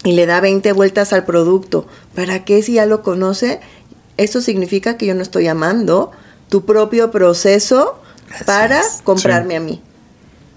[0.03, 1.87] y le da 20 vueltas al producto.
[2.13, 3.59] ¿Para qué si ya lo conoce?
[4.17, 6.11] Eso significa que yo no estoy amando
[6.49, 7.99] tu propio proceso
[8.45, 9.01] para es.
[9.03, 9.81] comprarme a mí.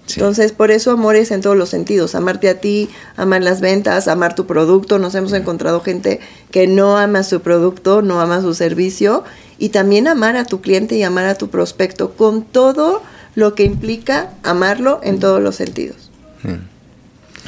[0.07, 0.21] Sí.
[0.21, 2.15] Entonces, por eso amor es en todos los sentidos.
[2.15, 4.99] Amarte a ti, amar las ventas, amar tu producto.
[4.99, 9.25] Nos hemos encontrado gente que no ama su producto, no ama su servicio.
[9.59, 13.03] Y también amar a tu cliente y amar a tu prospecto con todo
[13.35, 16.11] lo que implica amarlo en todos los sentidos.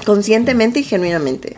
[0.04, 1.56] Conscientemente y genuinamente.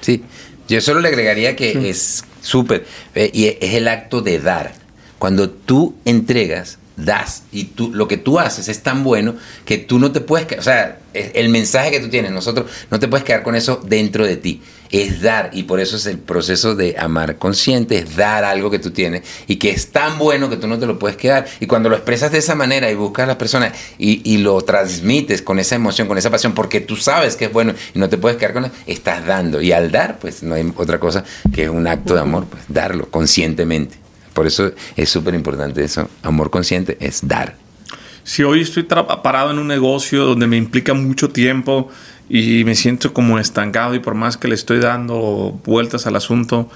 [0.00, 0.22] Sí,
[0.68, 4.72] yo solo le agregaría que es súper, eh, y es el acto de dar.
[5.18, 9.34] Cuando tú entregas, das, y tú, lo que tú haces es tan bueno
[9.64, 13.08] que tú no te puedes, o sea, el mensaje que tú tienes, nosotros, no te
[13.08, 16.74] puedes quedar con eso dentro de ti, es dar, y por eso es el proceso
[16.74, 20.56] de amar consciente, es dar algo que tú tienes, y que es tan bueno que
[20.56, 23.24] tú no te lo puedes quedar, y cuando lo expresas de esa manera y buscas
[23.24, 26.96] a las personas y, y lo transmites con esa emoción, con esa pasión, porque tú
[26.96, 29.90] sabes que es bueno y no te puedes quedar con eso, estás dando, y al
[29.90, 34.09] dar, pues no hay otra cosa que un acto de amor, pues darlo conscientemente.
[34.32, 36.08] Por eso es súper importante eso.
[36.22, 37.56] Amor consciente es dar.
[38.22, 41.88] Si hoy estoy parado en un negocio donde me implica mucho tiempo
[42.28, 46.70] y me siento como estancado y por más que le estoy dando vueltas al asunto,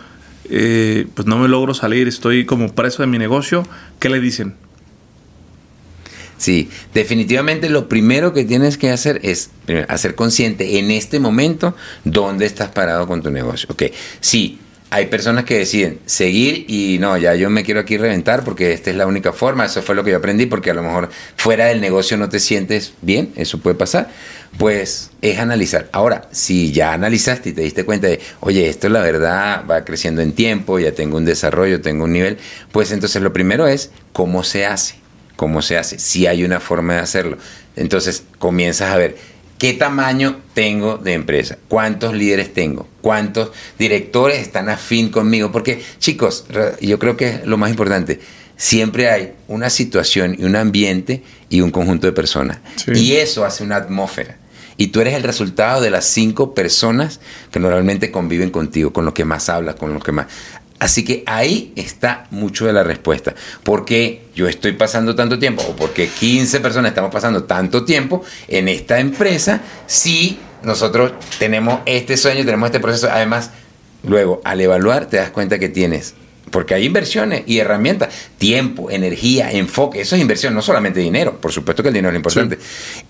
[0.50, 3.66] eh, pues no me logro salir, estoy como preso de mi negocio,
[3.98, 4.54] ¿qué le dicen?
[6.36, 11.76] Sí, definitivamente lo primero que tienes que hacer es primero, hacer consciente en este momento
[12.04, 13.68] dónde estás parado con tu negocio.
[13.70, 13.84] Ok,
[14.20, 14.58] sí,
[14.94, 18.90] hay personas que deciden seguir y no, ya yo me quiero aquí reventar porque esta
[18.90, 21.66] es la única forma, eso fue lo que yo aprendí porque a lo mejor fuera
[21.66, 24.08] del negocio no te sientes bien, eso puede pasar,
[24.56, 25.88] pues es analizar.
[25.90, 30.22] Ahora, si ya analizaste y te diste cuenta de, oye, esto la verdad va creciendo
[30.22, 32.38] en tiempo, ya tengo un desarrollo, tengo un nivel,
[32.70, 35.02] pues entonces lo primero es cómo se hace
[35.34, 37.38] cómo se hace, si hay una forma de hacerlo.
[37.74, 39.16] Entonces comienzas a ver
[39.64, 41.56] qué ¿Qué tamaño tengo de empresa?
[41.68, 42.86] ¿Cuántos líderes tengo?
[43.00, 45.50] ¿Cuántos directores están afín conmigo?
[45.52, 46.44] Porque, chicos,
[46.80, 48.20] yo creo que es lo más importante.
[48.56, 52.58] Siempre hay una situación y un ambiente y un conjunto de personas.
[52.94, 54.36] Y eso hace una atmósfera.
[54.76, 59.14] Y tú eres el resultado de las cinco personas que normalmente conviven contigo, con los
[59.14, 60.26] que más hablas, con los que más...
[60.78, 63.34] Así que ahí está mucho de la respuesta.
[63.62, 67.84] ¿Por qué yo estoy pasando tanto tiempo o por qué 15 personas estamos pasando tanto
[67.84, 73.08] tiempo en esta empresa si nosotros tenemos este sueño, tenemos este proceso?
[73.10, 73.50] Además,
[74.02, 76.14] luego al evaluar te das cuenta que tienes
[76.50, 81.50] porque hay inversiones y herramientas, tiempo, energía, enfoque, eso es inversión, no solamente dinero, por
[81.50, 82.58] supuesto que el dinero es importante.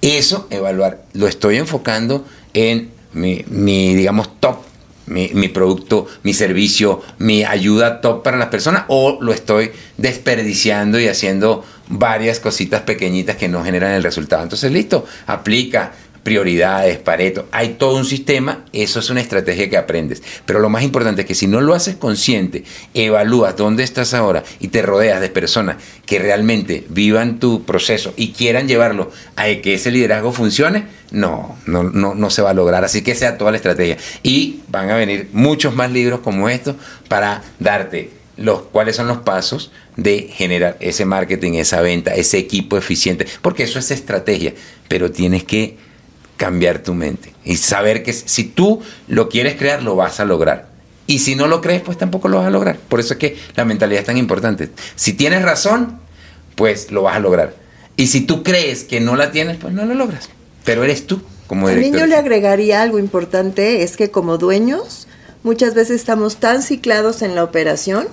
[0.01, 4.63] Eso, evaluar, lo estoy enfocando en mi, mi digamos, top
[5.07, 11.09] mi, producto, mi servicio, mi ayuda top para las personas o lo estoy desperdiciando y
[11.09, 14.43] haciendo varias cositas pequeñitas que no generan el resultado.
[14.43, 15.93] Entonces, listo, aplica
[16.25, 20.23] prioridades, Pareto, hay todo un sistema, eso es una estrategia que aprendes.
[20.47, 22.65] Pero lo más importante es que si no lo haces consciente,
[22.95, 28.33] evalúas dónde estás ahora y te rodeas de personas que realmente vivan tu proceso y
[28.33, 32.85] quieran llevarlo a que ese liderazgo funcione, no, no, no, no se va a lograr.
[32.85, 33.99] Así que sea toda la estrategia.
[34.23, 36.77] Y van a venir muchos más libros como estos
[37.09, 42.77] para darte los cuáles son los pasos de generar ese marketing, esa venta, ese equipo
[42.77, 44.55] eficiente, porque eso es estrategia,
[44.89, 45.77] pero tienes que
[46.37, 50.69] cambiar tu mente y saber que si tú lo quieres crear, lo vas a lograr.
[51.07, 52.79] Y si no lo crees, pues tampoco lo vas a lograr.
[52.79, 54.71] Por eso es que la mentalidad es tan importante.
[54.97, 55.99] Si tienes razón,
[56.55, 57.55] pues lo vas a lograr.
[57.97, 60.31] Y si tú crees que no la tienes, pues no lo logras.
[60.65, 61.91] Pero eres tú como director.
[61.91, 65.07] También yo le agregaría algo importante, es que como dueños,
[65.43, 68.09] muchas veces estamos tan ciclados en la operación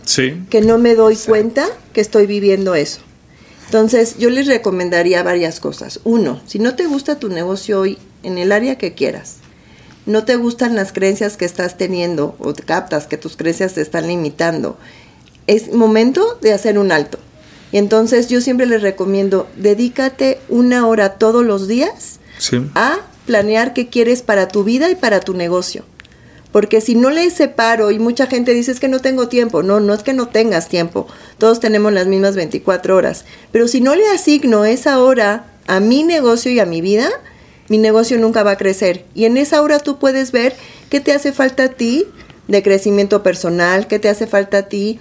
[0.50, 3.00] que no me doy cuenta que estoy viviendo eso.
[3.66, 6.02] Entonces, yo les recomendaría varias cosas.
[6.04, 9.38] Uno, si no te gusta tu negocio hoy en el área que quieras,
[10.06, 13.82] no te gustan las creencias que estás teniendo o te captas que tus creencias te
[13.82, 14.78] están limitando,
[15.48, 17.20] es momento de hacer un alto.
[17.72, 22.20] Y entonces yo siempre les recomiendo, dedícate una hora todos los días
[22.76, 25.86] a planear qué quieres para tu vida y para tu negocio.
[26.52, 29.80] Porque si no le separo, y mucha gente dice es que no tengo tiempo, no,
[29.80, 31.08] no es que no tengas tiempo,
[31.38, 36.04] todos tenemos las mismas 24 horas, pero si no le asigno esa hora a mi
[36.04, 37.10] negocio y a mi vida,
[37.72, 39.06] mi negocio nunca va a crecer.
[39.16, 40.54] Y en esa hora tú puedes ver
[40.90, 42.06] qué te hace falta a ti
[42.50, 45.00] de crecimiento personal, qué te hace falta a ti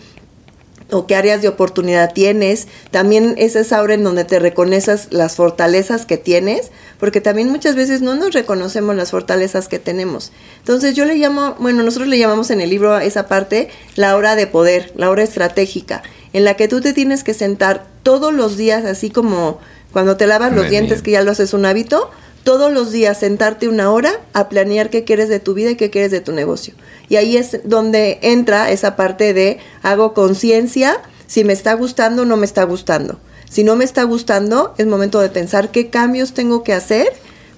[0.93, 2.69] o qué áreas de oportunidad tienes.
[2.93, 7.75] También es esa hora en donde te reconoces las fortalezas que tienes, porque también muchas
[7.75, 10.31] veces no nos reconocemos las fortalezas que tenemos.
[10.59, 14.15] Entonces yo le llamo, bueno, nosotros le llamamos en el libro a esa parte la
[14.15, 18.33] hora de poder, la hora estratégica, en la que tú te tienes que sentar todos
[18.33, 19.59] los días, así como
[19.93, 22.13] cuando te lavas los dientes, que ya lo haces un hábito,
[22.43, 25.91] todos los días sentarte una hora a planear qué quieres de tu vida y qué
[25.91, 26.75] quieres de tu negocio.
[27.09, 32.25] Y ahí es donde entra esa parte de hago conciencia si me está gustando o
[32.25, 33.19] no me está gustando.
[33.49, 37.09] Si no me está gustando, es momento de pensar qué cambios tengo que hacer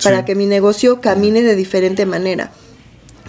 [0.03, 2.51] para que mi negocio camine de diferente manera.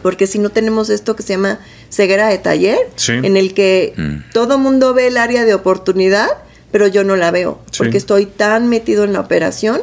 [0.02, 2.78] Porque si no tenemos esto que se llama ceguera de taller,
[3.08, 4.32] en el que mm.
[4.34, 6.30] todo mundo ve el área de oportunidad,
[6.72, 9.82] pero yo no la veo, porque estoy tan metido en la operación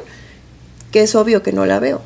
[0.91, 2.03] que es obvio que no la veo.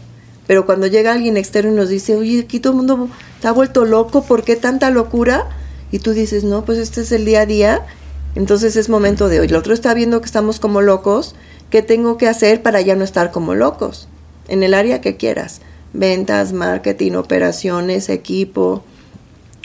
[0.46, 3.84] Pero cuando llega alguien externo y nos dice, oye, aquí todo el mundo está vuelto
[3.84, 5.48] loco, ¿por qué tanta locura?
[5.90, 7.86] Y tú dices, no, pues este es el día a día,
[8.34, 9.46] entonces es momento de hoy.
[9.46, 11.34] El otro está viendo que estamos como locos,
[11.70, 14.08] ¿qué tengo que hacer para ya no estar como locos?
[14.48, 15.60] En el área que quieras,
[15.94, 18.84] ventas, marketing, operaciones, equipo,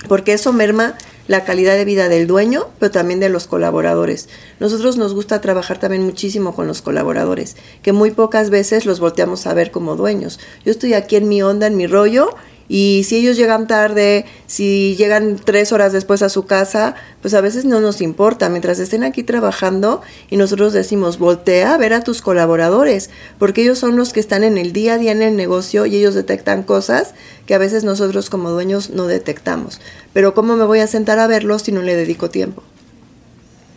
[0.07, 0.95] porque eso merma
[1.29, 4.29] la calidad de vida del dueño, pero también de los colaboradores.
[4.59, 9.45] Nosotros nos gusta trabajar también muchísimo con los colaboradores, que muy pocas veces los volteamos
[9.45, 10.39] a ver como dueños.
[10.65, 12.35] Yo estoy aquí en mi onda, en mi rollo,
[12.71, 17.41] y si ellos llegan tarde, si llegan tres horas después a su casa, pues a
[17.41, 18.47] veces no nos importa.
[18.47, 23.09] Mientras estén aquí trabajando y nosotros decimos, voltea a ver a tus colaboradores,
[23.39, 25.95] porque ellos son los que están en el día a día en el negocio y
[25.95, 27.15] ellos detectan cosas
[27.47, 29.81] que a veces nosotros como dueños no detectamos.
[30.13, 32.61] Pero ¿cómo me voy a sentar a verlos si no le dedico tiempo?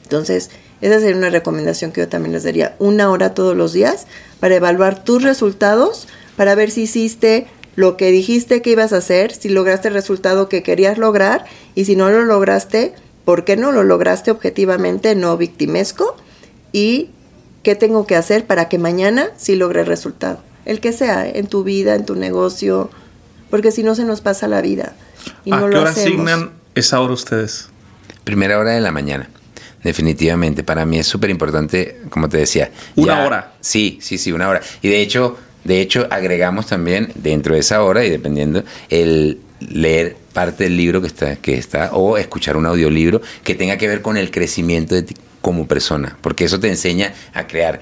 [0.03, 0.51] Entonces,
[0.83, 2.77] esa sería una recomendación que yo también les daría.
[2.79, 4.07] Una hora todos los días
[4.39, 9.33] para evaluar tus resultados, para ver si hiciste lo que dijiste que ibas a hacer,
[9.33, 11.45] si lograste el resultado que querías lograr
[11.75, 12.95] y si no lo lograste,
[13.25, 16.17] ¿por qué no lo lograste objetivamente, no victimesco?
[16.73, 17.11] Y
[17.63, 20.41] qué tengo que hacer para que mañana sí logre el resultado.
[20.65, 22.91] El que sea, en tu vida, en tu negocio,
[23.51, 24.95] porque si no se nos pasa la vida.
[25.45, 27.69] Y ¿A qué hora asignan esa hora ustedes?
[28.25, 29.29] Primera hora de la mañana.
[29.83, 32.71] Definitivamente, para mí es súper importante, como te decía.
[32.95, 33.55] Una hora.
[33.61, 34.61] Sí, sí, sí, una hora.
[34.81, 40.17] Y de hecho, De hecho, agregamos también dentro de esa hora y dependiendo el leer
[40.33, 44.03] parte del libro que está, que está o escuchar un audiolibro que tenga que ver
[44.03, 47.81] con el crecimiento de ti como persona, porque eso te enseña a crear,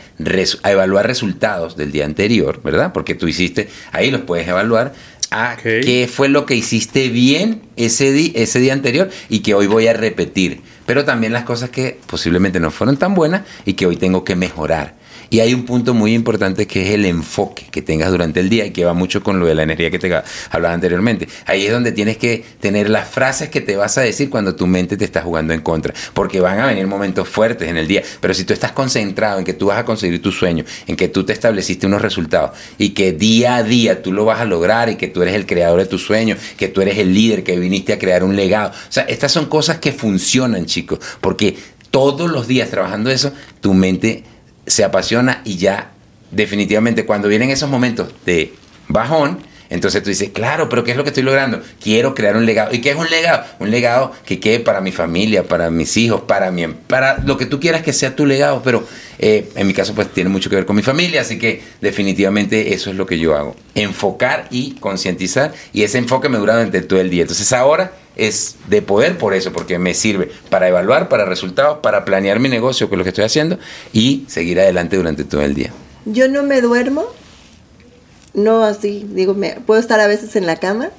[0.63, 2.93] a evaluar resultados del día anterior, ¿verdad?
[2.93, 4.95] Porque tú hiciste, ahí los puedes evaluar,
[5.31, 9.87] a qué fue lo que hiciste bien ese, ese día anterior y que hoy voy
[9.87, 13.97] a repetir, pero también las cosas que posiblemente no fueron tan buenas y que hoy
[13.97, 15.00] tengo que mejorar.
[15.31, 18.67] Y hay un punto muy importante que es el enfoque que tengas durante el día
[18.67, 20.13] y que va mucho con lo de la energía que te
[20.51, 21.29] hablaba anteriormente.
[21.47, 24.67] Ahí es donde tienes que tener las frases que te vas a decir cuando tu
[24.67, 28.03] mente te está jugando en contra, porque van a venir momentos fuertes en el día,
[28.21, 31.07] pero si tú estás concentrado en que tú vas a conseguir tu sueño, en que
[31.07, 34.89] tú te estableciste unos resultados y que día a día tú lo vas a lograr
[34.89, 37.57] y que tú eres el creador de tu sueño, que tú eres el líder, que
[37.57, 38.71] viniste a crear un legado.
[38.71, 41.57] O sea, estas son cosas que funcionan, chicos, porque
[41.93, 44.25] todos los días trabajando eso, tu mente
[44.71, 45.91] se apasiona y ya
[46.31, 48.55] definitivamente cuando vienen esos momentos de
[48.89, 49.39] bajón,
[49.71, 51.63] entonces tú dices, claro, pero ¿qué es lo que estoy logrando?
[51.81, 52.75] Quiero crear un legado.
[52.75, 53.45] ¿Y qué es un legado?
[53.61, 57.47] Un legado que quede para mi familia, para mis hijos, para mi, para lo que
[57.47, 58.63] tú quieras que sea tu legado.
[58.65, 58.85] Pero
[59.21, 62.75] eh, en mi caso, pues tiene mucho que ver con mi familia, así que definitivamente
[62.75, 63.55] eso es lo que yo hago.
[63.77, 65.55] Enfocar y concientizar.
[65.73, 67.23] Y ese enfoque me dura durante todo el día.
[67.23, 72.05] Entonces ahora es de poder por eso, porque me sirve para evaluar, para resultados, para
[72.05, 73.59] planear mi negocio, que es lo que estoy haciendo,
[73.93, 75.73] y seguir adelante durante todo el día.
[76.05, 77.07] Yo no me duermo,
[78.35, 80.91] no así, digo, me, puedo estar a veces en la cama,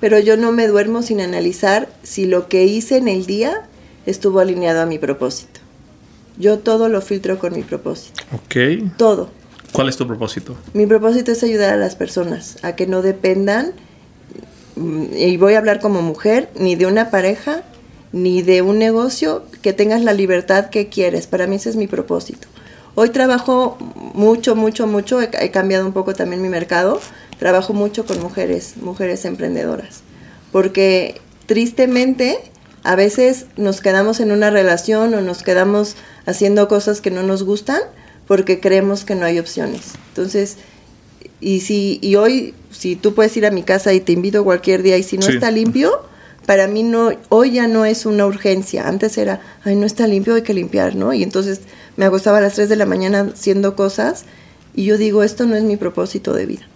[0.00, 3.68] pero yo no me duermo sin analizar si lo que hice en el día
[4.06, 5.60] estuvo alineado a mi propósito.
[6.36, 8.22] Yo todo lo filtro con mi propósito.
[8.32, 8.96] Ok.
[8.96, 9.30] Todo.
[9.72, 10.56] ¿Cuál es tu propósito?
[10.72, 13.72] Mi propósito es ayudar a las personas a que no dependan
[14.76, 17.62] y voy a hablar como mujer, ni de una pareja,
[18.12, 21.26] ni de un negocio, que tengas la libertad que quieres.
[21.26, 22.48] Para mí ese es mi propósito.
[22.94, 23.76] Hoy trabajo
[24.14, 27.00] mucho, mucho, mucho, he, he cambiado un poco también mi mercado,
[27.38, 30.02] trabajo mucho con mujeres, mujeres emprendedoras,
[30.52, 32.38] porque tristemente
[32.84, 35.96] a veces nos quedamos en una relación o nos quedamos
[36.26, 37.80] haciendo cosas que no nos gustan
[38.26, 39.92] porque creemos que no hay opciones.
[40.08, 40.58] Entonces,
[41.44, 44.82] y si y hoy si tú puedes ir a mi casa y te invito cualquier
[44.82, 46.02] día y si no está limpio,
[46.46, 48.88] para mí no hoy ya no es una urgencia.
[48.88, 51.12] Antes era, ay, no está limpio, hay que limpiar, ¿no?
[51.12, 51.60] Y entonces
[51.96, 54.24] me acostaba a las 3 de la mañana haciendo cosas
[54.74, 56.66] y yo digo, esto no es mi propósito de vida.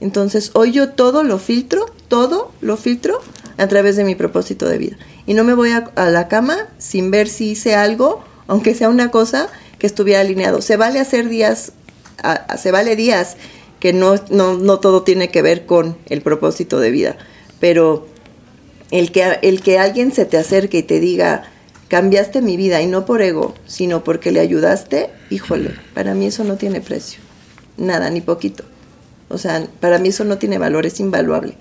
[0.00, 3.20] Entonces, hoy yo todo lo filtro, todo lo filtro
[3.58, 4.96] a través de mi propósito de vida.
[5.26, 9.10] Y no me voy a, la cama sin ver si hice algo, aunque sea una
[9.10, 9.48] cosa
[9.78, 10.62] que estuviera alineado.
[10.62, 11.72] Se vale hacer días,
[12.58, 13.36] se vale días
[13.80, 17.16] que no, no, todo tiene que ver con el propósito de vida,
[17.58, 18.06] pero
[18.90, 21.44] el que, el que alguien se te acerque y te diga,
[21.88, 26.44] cambiaste mi vida, y no por ego, sino porque le ayudaste, híjole, para mí eso
[26.44, 27.20] no tiene precio,
[27.78, 28.64] nada, ni poquito.
[29.28, 31.54] O sea, para mí eso no tiene valor, es invaluable.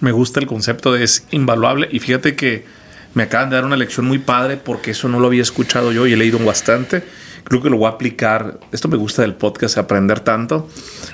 [0.00, 2.64] Me gusta el concepto de es invaluable y fíjate que
[3.12, 6.06] me acaban de dar una lección muy padre porque eso no lo había escuchado yo
[6.06, 7.02] y he leído bastante
[7.44, 8.60] creo que lo voy a aplicar.
[8.72, 10.68] Esto me gusta del podcast, aprender tanto.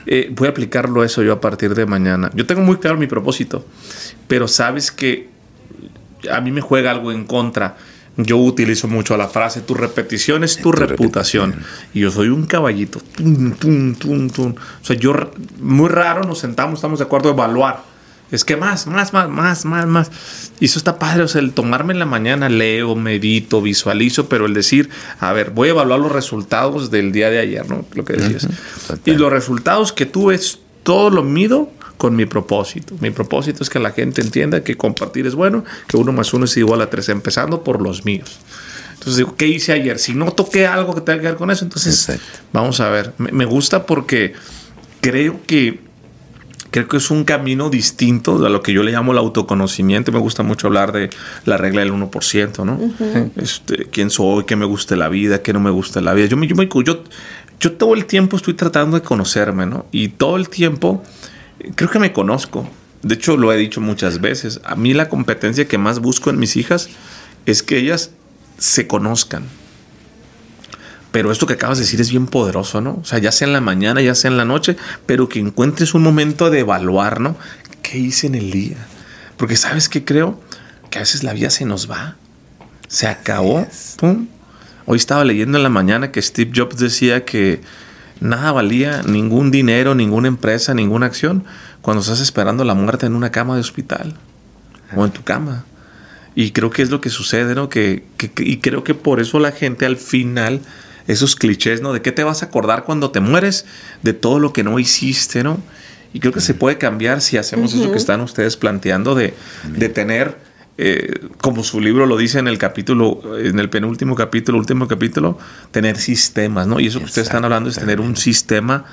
[0.06, 2.30] Eh, voy a aplicarlo eso yo a partir de mañana.
[2.34, 3.64] Yo tengo muy claro mi propósito,
[4.28, 5.28] pero sabes que
[6.30, 7.76] a mí me juega algo en contra.
[8.18, 11.56] Yo utilizo mucho la frase, tu repetición es tu, reputación.
[11.92, 13.00] Y yo soy un caballito.
[13.20, 15.12] o sea, yo,
[15.60, 17.95] muy raro nos sentamos, estamos de acuerdo a evaluar
[18.30, 20.10] es que más, más, más, más, más, más.
[20.58, 21.22] Y eso está padre.
[21.22, 25.50] O sea, el tomarme en la mañana, leo, medito, visualizo, pero el decir, a ver,
[25.50, 27.84] voy a evaluar los resultados del día de ayer, ¿no?
[27.94, 28.48] Lo que decías.
[29.04, 32.96] Y los resultados que tú ves, todo lo mido con mi propósito.
[33.00, 36.46] Mi propósito es que la gente entienda que compartir es bueno, que uno más uno
[36.46, 38.38] es igual a tres, empezando por los míos.
[38.94, 39.98] Entonces digo, ¿qué hice ayer?
[39.98, 42.18] Si no toqué algo que tenga que ver con eso, entonces
[42.52, 43.12] vamos a ver.
[43.18, 44.34] me gusta porque
[45.00, 45.85] creo que
[46.76, 50.12] creo que es un camino distinto a lo que yo le llamo el autoconocimiento.
[50.12, 51.08] Me gusta mucho hablar de
[51.46, 52.78] la regla del 1%, ¿no?
[53.36, 56.26] este, quién soy, qué me gusta la vida, qué no me gusta la vida.
[56.26, 57.02] Yo, me, yo, yo,
[57.60, 59.86] yo todo el tiempo estoy tratando de conocerme, ¿no?
[59.90, 61.02] Y todo el tiempo
[61.76, 62.68] creo que me conozco.
[63.02, 64.60] De hecho, lo he dicho muchas veces.
[64.62, 66.90] A mí la competencia que más busco en mis hijas
[67.46, 68.10] es que ellas
[68.58, 69.44] se conozcan
[71.16, 72.98] pero esto que acabas de decir es bien poderoso, ¿no?
[73.00, 75.94] O sea, ya sea en la mañana, ya sea en la noche, pero que encuentres
[75.94, 77.38] un momento de evaluar, ¿no?
[77.80, 78.76] ¿Qué hice en el día?
[79.38, 80.38] Porque sabes que creo
[80.90, 82.16] que a veces la vida se nos va.
[82.88, 83.66] Se acabó.
[83.96, 84.26] ¡Pum!
[84.84, 87.62] Hoy estaba leyendo en la mañana que Steve Jobs decía que
[88.20, 91.44] nada valía ningún dinero, ninguna empresa, ninguna acción
[91.80, 94.18] cuando estás esperando la muerte en una cama de hospital
[94.94, 95.64] o en tu cama.
[96.34, 97.70] Y creo que es lo que sucede, ¿no?
[97.70, 100.60] Que, que, y creo que por eso la gente al final
[101.06, 101.92] esos clichés, ¿no?
[101.92, 103.66] De qué te vas a acordar cuando te mueres,
[104.02, 105.58] de todo lo que no hiciste, ¿no?
[106.12, 109.34] Y creo que se puede cambiar si hacemos eso que están ustedes planteando de,
[109.64, 110.38] de tener,
[110.78, 115.38] eh, como su libro lo dice en el capítulo, en el penúltimo capítulo, último capítulo,
[115.72, 116.80] tener sistemas, ¿no?
[116.80, 118.86] Y eso que ustedes están hablando es tener un sistema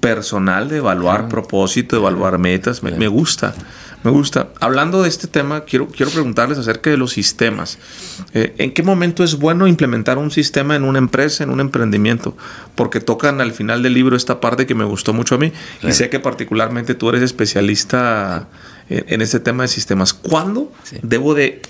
[0.00, 2.82] personal de evaluar propósito, de evaluar metas.
[2.82, 3.54] Me, me gusta.
[4.06, 4.50] Me gusta.
[4.60, 7.76] Hablando de este tema, quiero, quiero preguntarles acerca de los sistemas.
[8.34, 12.36] Eh, ¿En qué momento es bueno implementar un sistema en una empresa, en un emprendimiento?
[12.76, 15.52] Porque tocan al final del libro esta parte que me gustó mucho a mí
[15.82, 18.46] y sé que particularmente tú eres especialista
[18.88, 20.14] en, en este tema de sistemas.
[20.14, 20.70] ¿Cuándo
[21.02, 21.62] debo de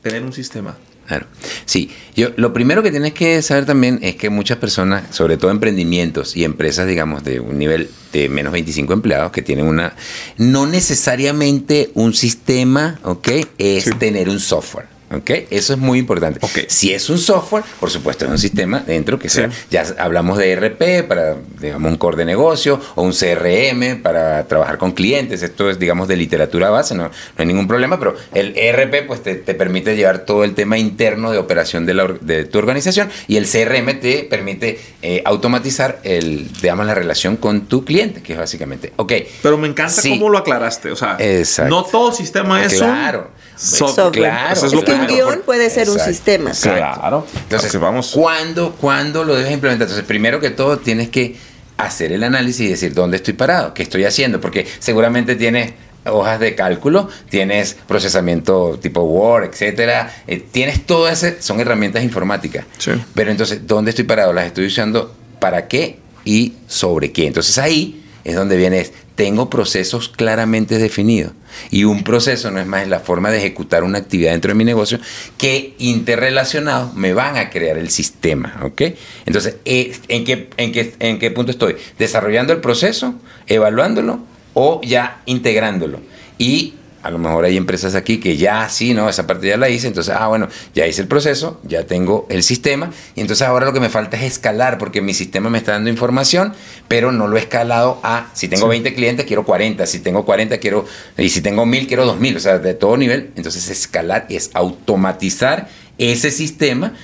[0.00, 0.76] tener un sistema?
[1.10, 1.26] Claro.
[1.64, 5.50] Sí, yo lo primero que tienes que saber también es que muchas personas, sobre todo
[5.50, 9.96] emprendimientos y empresas, digamos, de un nivel de menos 25 empleados que tienen una,
[10.38, 13.28] no necesariamente un sistema, ¿ok?
[13.58, 14.86] Es tener un software.
[15.12, 15.30] ¿Ok?
[15.50, 16.38] Eso es muy importante.
[16.40, 16.66] Okay.
[16.68, 19.50] Si es un software, por supuesto, es un sistema dentro que sea.
[19.68, 24.78] Ya hablamos de ERP para, digamos, un core de negocio o un CRM para trabajar
[24.78, 25.42] con clientes.
[25.42, 29.22] Esto es, digamos, de literatura base, no, no hay ningún problema, pero el ERP, pues,
[29.22, 33.10] te, te permite llevar todo el tema interno de operación de, la, de, tu organización
[33.26, 38.34] y el CRM te permite eh, automatizar, el, digamos, la relación con tu cliente, que
[38.34, 38.92] es básicamente.
[38.94, 39.12] Ok.
[39.42, 40.10] Pero me encanta sí.
[40.10, 40.92] cómo lo aclaraste.
[40.92, 41.74] O sea, Exacto.
[41.74, 43.30] no todo sistema es claro.
[43.34, 44.12] un software.
[44.12, 44.52] Claro.
[44.66, 46.00] es, es que un guion puede ser Exacto.
[46.00, 46.50] un sistema.
[46.52, 47.26] Claro.
[47.26, 48.10] Entonces, Entonces vamos.
[48.12, 49.86] ¿cuándo, ¿cuándo lo debes implementar?
[49.86, 51.36] Entonces, primero que todo, tienes que
[51.76, 55.72] hacer el análisis y decir dónde estoy parado, qué estoy haciendo, porque seguramente tienes
[56.06, 62.64] hojas de cálculo, tienes procesamiento tipo Word, etcétera, eh, tienes todo ese, son herramientas informáticas.
[62.78, 62.92] Sí.
[63.14, 64.32] Pero entonces, ¿dónde estoy parado?
[64.32, 67.26] Las estoy usando para qué y sobre qué.
[67.26, 71.32] Entonces ahí es donde viene, tengo procesos claramente definidos.
[71.70, 74.64] Y un proceso no es más la forma de ejecutar una actividad dentro de mi
[74.64, 74.98] negocio
[75.36, 78.60] que interrelacionados me van a crear el sistema.
[78.62, 78.82] ¿ok?
[79.26, 81.76] Entonces, ¿en qué, en, qué, ¿en qué punto estoy?
[81.98, 83.14] Desarrollando el proceso,
[83.46, 84.20] evaluándolo
[84.54, 86.00] o ya integrándolo.
[86.38, 89.08] Y a lo mejor hay empresas aquí que ya sí, ¿no?
[89.08, 92.42] Esa parte ya la hice, entonces, ah, bueno, ya hice el proceso, ya tengo el
[92.42, 95.72] sistema, y entonces ahora lo que me falta es escalar, porque mi sistema me está
[95.72, 96.52] dando información,
[96.88, 98.70] pero no lo he escalado a, si tengo sí.
[98.70, 100.84] 20 clientes, quiero 40, si tengo 40, quiero,
[101.16, 105.68] y si tengo 1000, quiero 2000, o sea, de todo nivel, entonces escalar es automatizar
[105.98, 106.94] ese sistema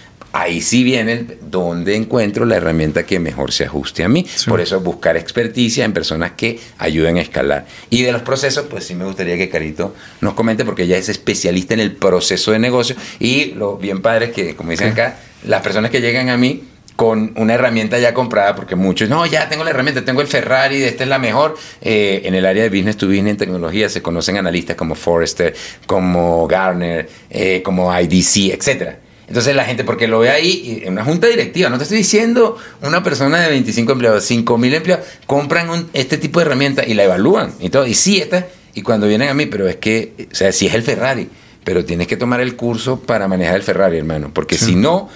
[0.41, 4.27] ahí sí viene donde encuentro la herramienta que mejor se ajuste a mí.
[4.29, 4.51] Sí.
[4.51, 7.67] Por eso buscar experticia en personas que ayuden a escalar.
[7.91, 11.09] Y de los procesos, pues sí me gustaría que Carito nos comente, porque ella es
[11.09, 12.97] especialista en el proceso de negocio.
[13.19, 16.65] Y lo bien padre es que, como dicen acá, las personas que llegan a mí
[16.97, 20.83] con una herramienta ya comprada, porque muchos, no, ya tengo la herramienta, tengo el Ferrari,
[20.83, 21.57] esta es la mejor.
[21.83, 25.55] Eh, en el área de business to business en tecnología se conocen analistas como Forrester,
[25.87, 28.99] como Garner, eh, como IDC, etcétera.
[29.29, 32.57] Entonces la gente, porque lo ve ahí en una junta directiva, no te estoy diciendo
[32.83, 36.95] una persona de 25 empleados, 5 mil empleados, compran un, este tipo de herramientas y
[36.95, 37.87] la evalúan y todo.
[37.87, 40.75] Y sí, esta, y cuando vienen a mí, pero es que, o sea, sí es
[40.75, 41.29] el Ferrari,
[41.65, 44.67] pero tienes que tomar el curso para manejar el Ferrari, hermano, porque sí.
[44.67, 45.09] si no,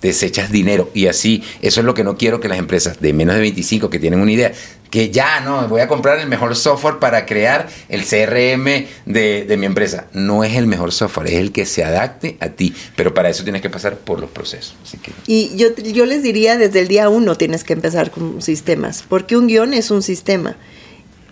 [0.00, 0.90] desechas dinero.
[0.94, 3.90] Y así, eso es lo que no quiero que las empresas de menos de 25
[3.90, 4.52] que tienen una idea,
[4.90, 9.56] que ya no, voy a comprar el mejor software para crear el CRM de, de,
[9.56, 10.06] mi empresa.
[10.12, 13.44] No es el mejor software, es el que se adapte a ti, pero para eso
[13.44, 14.74] tienes que pasar por los procesos.
[14.82, 15.12] Así que...
[15.28, 19.36] Y yo, yo les diría, desde el día uno tienes que empezar con sistemas, porque
[19.36, 20.56] un guion es un sistema.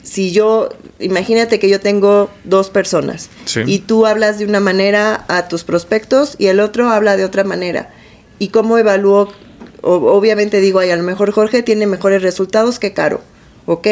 [0.05, 0.69] Si yo,
[1.01, 3.63] imagínate que yo tengo dos personas sí.
[3.67, 7.43] y tú hablas de una manera a tus prospectos y el otro habla de otra
[7.43, 7.91] manera.
[8.39, 9.33] ¿Y cómo evalúo?
[9.83, 13.21] Obviamente digo, ay, a lo mejor Jorge tiene mejores resultados que Caro
[13.69, 13.87] ok,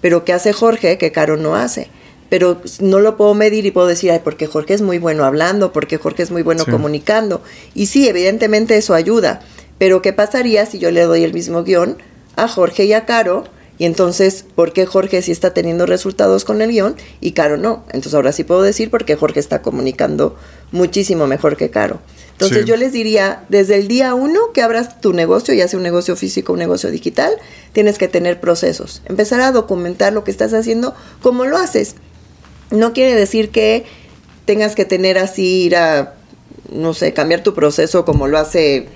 [0.00, 1.88] pero ¿qué hace Jorge que Caro no hace?
[2.28, 5.72] Pero no lo puedo medir y puedo decir, ay, porque Jorge es muy bueno hablando,
[5.72, 6.70] porque Jorge es muy bueno sí.
[6.70, 7.40] comunicando.
[7.74, 9.40] Y sí, evidentemente eso ayuda.
[9.78, 11.98] Pero ¿qué pasaría si yo le doy el mismo guion
[12.36, 13.44] a Jorge y a Caro?
[13.78, 17.84] Y entonces, ¿por qué Jorge sí está teniendo resultados con el guion y Caro no?
[17.86, 20.36] Entonces ahora sí puedo decir porque Jorge está comunicando
[20.72, 22.00] muchísimo mejor que Caro.
[22.40, 22.68] Entonces sí.
[22.68, 26.16] yo les diría, desde el día uno que abras tu negocio, ya sea un negocio
[26.16, 27.32] físico o un negocio digital,
[27.74, 29.02] tienes que tener procesos.
[29.04, 31.96] Empezar a documentar lo que estás haciendo, cómo lo haces.
[32.70, 33.84] No quiere decir que
[34.46, 36.14] tengas que tener así, ir a,
[36.72, 38.88] no sé, cambiar tu proceso como lo hace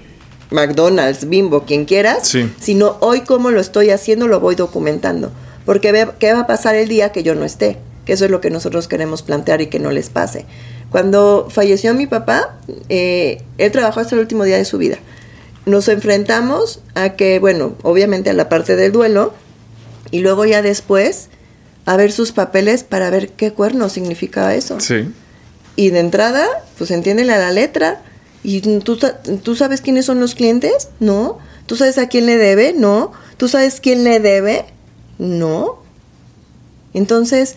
[0.51, 2.51] McDonald's, Bimbo, quien quieras, sí.
[2.59, 5.32] sino hoy cómo lo estoy haciendo, lo voy documentando.
[5.66, 7.76] Porque ve, ¿qué va a pasar el día que yo no esté?
[8.07, 10.47] Que eso es lo que nosotros queremos plantear y que no les pase.
[10.95, 12.55] Cuando falleció mi papá,
[12.88, 14.97] eh, él trabajó hasta el último día de su vida.
[15.66, 19.34] Nos enfrentamos a que, bueno, obviamente a la parte del duelo,
[20.12, 21.30] y luego ya después
[21.84, 24.78] a ver sus papeles para ver qué cuerno significaba eso.
[24.78, 25.09] Sí.
[25.74, 26.47] Y de entrada,
[26.78, 28.01] pues entiéndele a la letra.
[28.45, 28.97] ¿Y tú,
[29.42, 30.90] tú sabes quiénes son los clientes?
[31.01, 31.38] No.
[31.66, 32.72] ¿Tú sabes a quién le debe?
[32.72, 33.11] No.
[33.36, 34.64] ¿Tú sabes quién le debe?
[35.18, 35.82] No.
[36.92, 37.57] Entonces,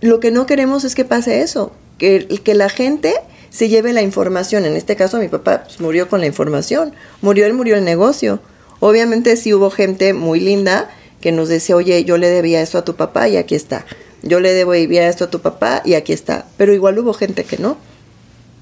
[0.00, 3.14] lo que no queremos es que pase eso, que, que la gente
[3.50, 4.64] se lleve la información.
[4.64, 6.92] En este caso, mi papá pues, murió con la información.
[7.22, 8.40] Murió él, murió el negocio.
[8.80, 10.90] Obviamente sí hubo gente muy linda
[11.20, 13.86] que nos decía, oye, yo le debía esto a tu papá y aquí está.
[14.22, 16.46] Yo le debía esto a tu papá y aquí está.
[16.56, 17.76] Pero igual hubo gente que no.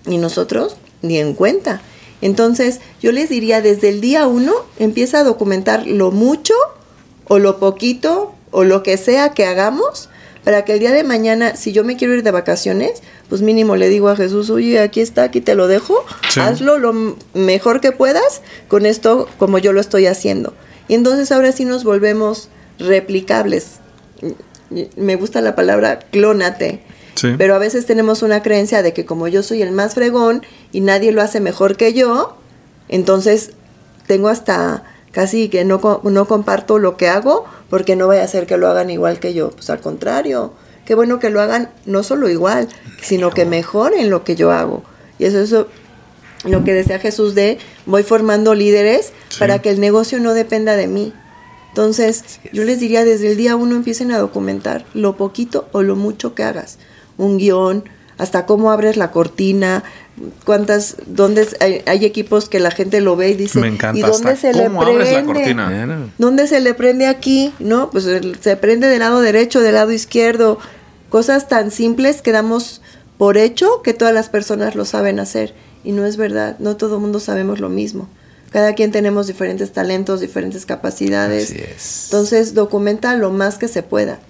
[0.07, 1.81] Y nosotros ni en cuenta.
[2.21, 6.55] Entonces, yo les diría, desde el día uno, empieza a documentar lo mucho
[7.27, 10.09] o lo poquito o lo que sea que hagamos
[10.45, 13.77] para que el día de mañana, si yo me quiero ir de vacaciones, pues mínimo
[13.77, 16.05] le digo a Jesús, oye, aquí está, aquí te lo dejo,
[16.37, 20.53] hazlo lo mejor que puedas con esto como yo lo estoy haciendo.
[20.89, 23.81] Y entonces ahora sí nos volvemos replicables.
[24.97, 26.83] Me gusta la palabra clónate.
[27.39, 30.81] Pero a veces tenemos una creencia de que como yo soy el más fregón y
[30.81, 32.37] nadie lo hace mejor que yo,
[32.89, 33.53] entonces
[34.09, 34.83] tengo hasta
[35.13, 38.69] casi que no, no comparto lo que hago porque no vaya a ser que lo
[38.69, 39.49] hagan igual que yo.
[39.49, 40.53] Pues al contrario,
[40.85, 42.69] qué bueno que lo hagan no solo igual,
[43.01, 44.83] sino que mejoren lo que yo hago.
[45.19, 45.55] Y eso es
[46.45, 47.57] lo que decía Jesús de
[47.87, 51.15] voy formando líderes para que el negocio no dependa de mí.
[51.71, 55.97] Entonces, yo les diría desde el día uno empiecen a documentar lo poquito o lo
[55.97, 56.77] mucho que hagas.
[57.17, 57.85] Un guion,
[58.23, 59.83] hasta cómo abres la cortina,
[60.45, 63.61] cuántas, dónde hay, equipos que la gente lo ve y dice,
[63.95, 66.05] ¿y dónde se le prende?
[66.19, 67.53] ¿Dónde se le prende aquí?
[67.59, 67.91] ¿No?
[67.91, 68.09] Pues
[68.41, 70.59] se prende del lado derecho, del lado izquierdo.
[71.09, 72.81] Cosas tan simples que damos
[73.19, 75.53] por hecho que todas las personas lo saben hacer.
[75.83, 78.09] Y no es verdad, no todo el mundo sabemos lo mismo.
[78.51, 81.51] Cada quien tenemos diferentes talentos, diferentes capacidades.
[81.51, 82.05] Así es.
[82.05, 84.21] Entonces, documenta lo más que se pueda.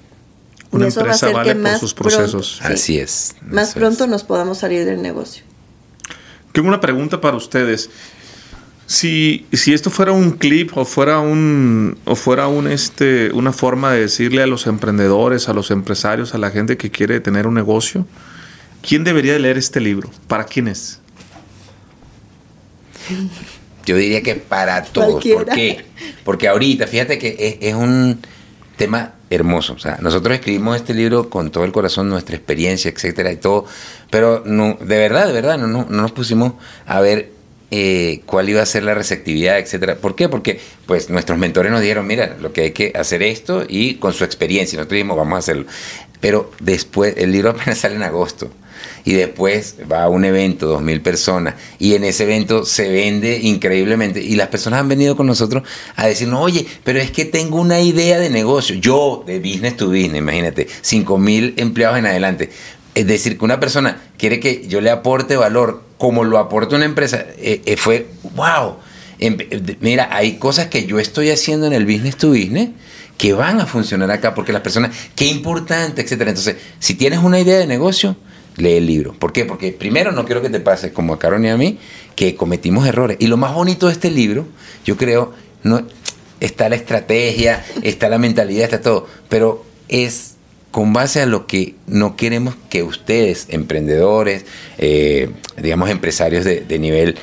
[0.73, 2.61] Una empresa vale por sus procesos.
[2.63, 3.37] Así es.
[3.43, 5.45] Más pronto nos podamos salir del negocio.
[6.53, 7.91] Tengo una pregunta para ustedes.
[8.87, 13.93] Si, si esto fuera un clip o fuera un o fuera un este una forma
[13.93, 17.55] de decirle a los emprendedores, a los empresarios, a la gente que quiere tener un
[17.55, 18.07] negocio,
[18.87, 20.11] ¿quién debería leer este libro?
[20.27, 21.01] ¿Para quién es?
[23.85, 25.25] Yo diría que para todos.
[25.25, 25.85] ¿Por qué?
[26.25, 28.21] Porque ahorita, fíjate que es, un
[28.77, 29.75] tema hermoso.
[29.75, 33.65] O sea, nosotros escribimos este libro con todo el corazón, nuestra experiencia, etcétera, y todo.
[34.11, 36.55] Pero no, de verdad, de verdad, no, no, nos pusimos
[36.87, 37.31] a ver
[37.71, 39.97] eh, cuál iba a ser la receptividad, etcétera.
[39.97, 40.29] ¿Por qué?
[40.29, 44.13] Porque pues nuestros mentores nos dijeron, mira, lo que hay que hacer esto y con
[44.13, 44.77] su experiencia.
[44.77, 45.65] Nosotros dijimos, vamos a hacerlo.
[46.21, 48.51] Pero después, el libro apenas sale en agosto
[49.05, 53.39] y después va a un evento, dos mil personas, y en ese evento se vende
[53.43, 54.23] increíblemente.
[54.23, 55.63] Y las personas han venido con nosotros
[55.97, 58.77] a decirnos, oye, pero es que tengo una idea de negocio.
[58.77, 62.51] Yo, de business to business, imagínate, cinco mil empleados en adelante.
[62.95, 66.85] Es decir, que una persona quiere que yo le aporte valor como lo aporta una
[66.85, 68.77] empresa, eh, eh, fue, wow.
[69.19, 69.37] Em,
[69.81, 72.71] mira, hay cosas que yo estoy haciendo en el business to business
[73.17, 76.31] que van a funcionar acá porque las personas, qué importante, etcétera.
[76.31, 78.17] Entonces, si tienes una idea de negocio,
[78.57, 79.15] lee el libro.
[79.19, 79.45] ¿Por qué?
[79.45, 81.79] Porque primero no quiero que te pase como a Caron y a mí,
[82.17, 83.17] que cometimos errores.
[83.21, 84.47] Y lo más bonito de este libro,
[84.85, 85.33] yo creo,
[85.63, 85.87] no
[86.41, 90.35] está la estrategia, está la mentalidad, está todo, pero es
[90.71, 94.45] con base a lo que no queremos que ustedes, emprendedores,
[94.79, 95.31] eh,
[95.61, 97.17] digamos empresarios de, de nivel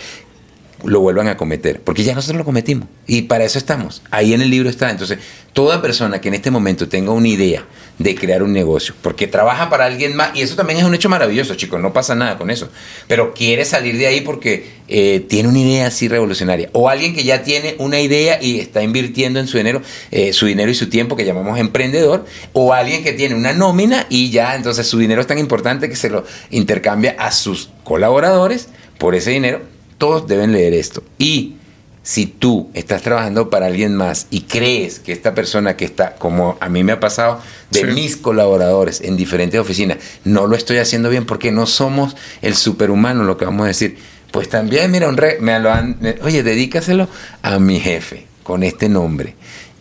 [0.84, 4.02] lo vuelvan a cometer, porque ya nosotros lo cometimos y para eso estamos.
[4.12, 4.90] Ahí en el libro está.
[4.90, 5.20] Entonces,
[5.52, 7.66] toda persona que en este momento tenga una idea
[8.00, 11.10] de crear un negocio, porque trabaja para alguien más, y eso también es un hecho
[11.10, 12.70] maravilloso, chicos, no pasa nada con eso,
[13.08, 17.24] pero quiere salir de ahí porque eh, tiene una idea así revolucionaria, o alguien que
[17.24, 19.82] ya tiene una idea y está invirtiendo en su dinero,
[20.12, 24.08] eh, su dinero y su tiempo, que llamamos emprendedor, o alguien que tiene una nómina
[24.10, 28.70] y ya entonces su dinero es tan importante que se lo intercambia a sus colaboradores
[28.98, 29.62] por ese dinero
[30.00, 31.04] todos deben leer esto.
[31.20, 31.58] Y
[32.04, 36.58] si tú estás trabajando para alguien más y crees que esta persona que está, como
[36.60, 41.10] a mí me ha pasado, de mis colaboradores en diferentes oficinas, no lo estoy haciendo
[41.10, 43.98] bien porque no somos el superhumano, lo que vamos a decir.
[44.32, 47.08] Pues también, mira, un me lo han, oye, dedícaselo
[47.42, 49.36] a mi jefe con este nombre.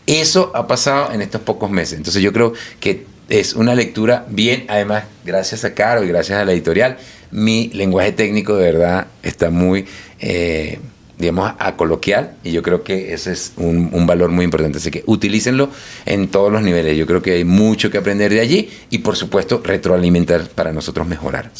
[0.06, 1.98] Eso ha pasado en estos pocos meses.
[1.98, 6.44] Entonces yo creo que es una lectura bien, además, gracias a Caro y gracias a
[6.44, 6.96] la editorial,
[7.30, 9.86] mi lenguaje técnico de verdad está muy
[10.18, 10.78] eh,
[11.18, 14.78] digamos, a, coloquial y yo creo que ese es un, valor muy importante.
[14.78, 15.68] Así que utilícenlo
[16.06, 16.96] en todos los niveles.
[16.96, 21.06] Yo creo que hay mucho que aprender de allí y por supuesto retroalimentar para nosotros
[21.06, 21.50] mejorar.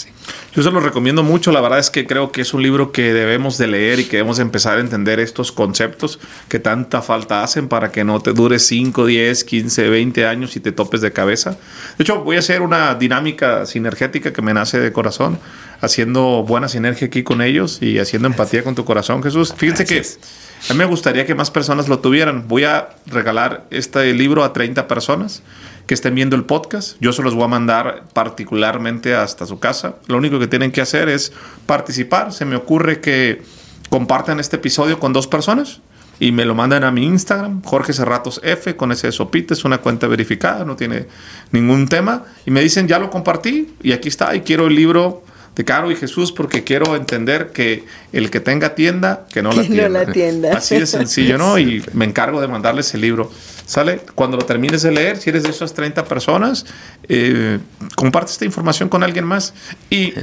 [0.55, 1.53] Yo se lo recomiendo mucho.
[1.53, 4.17] La verdad es que creo que es un libro que debemos de leer y que
[4.19, 6.19] debemos empezar a entender estos conceptos
[6.49, 10.61] que tanta falta hacen para que no te dure 5, 10, 15, 20 años y
[10.61, 11.59] te topes de cabeza.
[11.99, 15.39] De hecho, voy a hacer una dinámica sinergética que me nace de corazón
[15.81, 19.55] haciendo buena sinergia aquí con ellos y haciendo empatía con tu corazón, Jesús.
[19.57, 20.19] Fíjense Gracias.
[20.67, 22.49] que a mí me gustaría que más personas lo tuvieran.
[22.49, 25.43] Voy a regalar este libro a 30 personas
[25.87, 26.97] que estén viendo el podcast.
[27.01, 29.97] Yo se los voy a mandar particularmente hasta su casa.
[30.07, 31.33] Lo único que tienen que hacer es
[31.67, 32.33] participar.
[32.33, 33.43] Se me ocurre que
[33.89, 35.81] compartan este episodio con dos personas
[36.21, 39.79] y me lo mandan a mi Instagram, Jorge Cerratos F, con ese sopite, es una
[39.79, 41.07] cuenta verificada, no tiene
[41.53, 42.25] ningún tema.
[42.45, 45.23] Y me dicen, ya lo compartí y aquí está, y quiero el libro
[45.59, 49.57] de Caro y Jesús porque quiero entender que el que tenga tienda, que no la
[49.57, 49.89] no tienda.
[49.89, 50.57] la tienda.
[50.57, 51.59] Así de sencillo, ¿no?
[51.59, 53.31] Y me encargo de mandarles el libro.
[53.67, 54.01] ¿Sale?
[54.15, 56.65] Cuando lo termines de leer, si eres de esas 30 personas,
[57.09, 57.59] eh,
[57.97, 59.53] comparte esta información con alguien más.
[59.91, 60.15] Y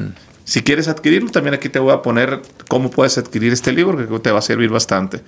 [0.45, 4.19] si quieres adquirirlo, también aquí te voy a poner cómo puedes adquirir este libro, que
[4.19, 5.19] te va a servir bastante.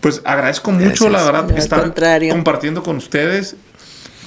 [0.00, 1.12] Pues agradezco mucho, Gracias.
[1.12, 2.32] la verdad, Al estar contrario.
[2.32, 3.54] compartiendo con ustedes.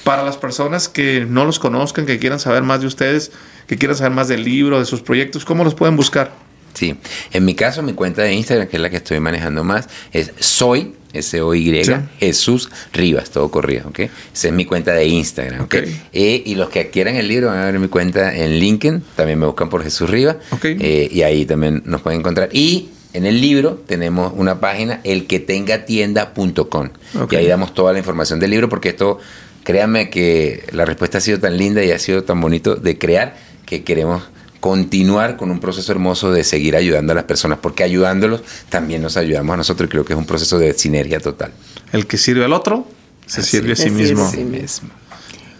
[0.06, 3.32] Para las personas que no los conozcan, que quieran saber más de ustedes,
[3.66, 6.30] que quieran saber más del libro, de sus proyectos, ¿cómo los pueden buscar?
[6.74, 6.94] Sí,
[7.32, 10.30] en mi caso, mi cuenta de Instagram, que es la que estoy manejando más, es
[10.38, 11.92] soy, S-O-Y, Sí.
[12.20, 13.98] Jesús Rivas, todo corrido, ¿ok?
[13.98, 15.74] Esa es mi cuenta de Instagram, ¿ok?
[16.12, 19.40] Eh, y los que quieran el libro van a ver mi cuenta en LinkedIn, también
[19.40, 20.66] me buscan por Jesús Rivas, Ok.
[20.66, 22.50] eh, y ahí también nos pueden encontrar.
[22.52, 26.90] Y en el libro tenemos una página, elquetengatienda.com,
[27.22, 27.32] Ok.
[27.32, 29.18] y ahí damos toda la información del libro, porque esto,
[29.66, 33.34] créanme que la respuesta ha sido tan linda y ha sido tan bonito de crear
[33.66, 34.22] que queremos
[34.60, 39.16] continuar con un proceso hermoso de seguir ayudando a las personas, porque ayudándolos también nos
[39.16, 41.50] ayudamos a nosotros y creo que es un proceso de sinergia total.
[41.92, 42.86] El que sirve al otro,
[43.26, 44.30] se Así sirve a sí mismo.
[44.30, 44.44] Mismo.
[44.44, 44.90] mismo.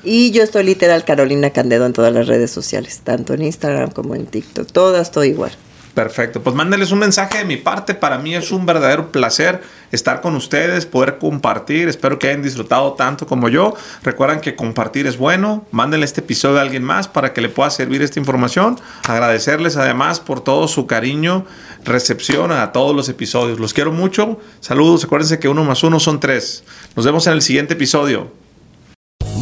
[0.05, 4.15] Y yo estoy literal Carolina Candedo en todas las redes sociales, tanto en Instagram como
[4.15, 4.70] en TikTok.
[4.70, 5.51] Todas estoy igual.
[5.97, 7.94] Perfecto, pues mándenles un mensaje de mi parte.
[7.94, 11.89] Para mí es un verdadero placer estar con ustedes, poder compartir.
[11.89, 13.74] Espero que hayan disfrutado tanto como yo.
[14.02, 15.64] Recuerden que compartir es bueno.
[15.70, 18.78] Mándenle este episodio a alguien más para que le pueda servir esta información.
[19.09, 21.47] Agradecerles además por todo su cariño,
[21.82, 23.59] recepción a todos los episodios.
[23.59, 24.39] Los quiero mucho.
[24.60, 25.02] Saludos.
[25.02, 26.62] Acuérdense que uno más uno son tres.
[26.94, 28.45] Nos vemos en el siguiente episodio.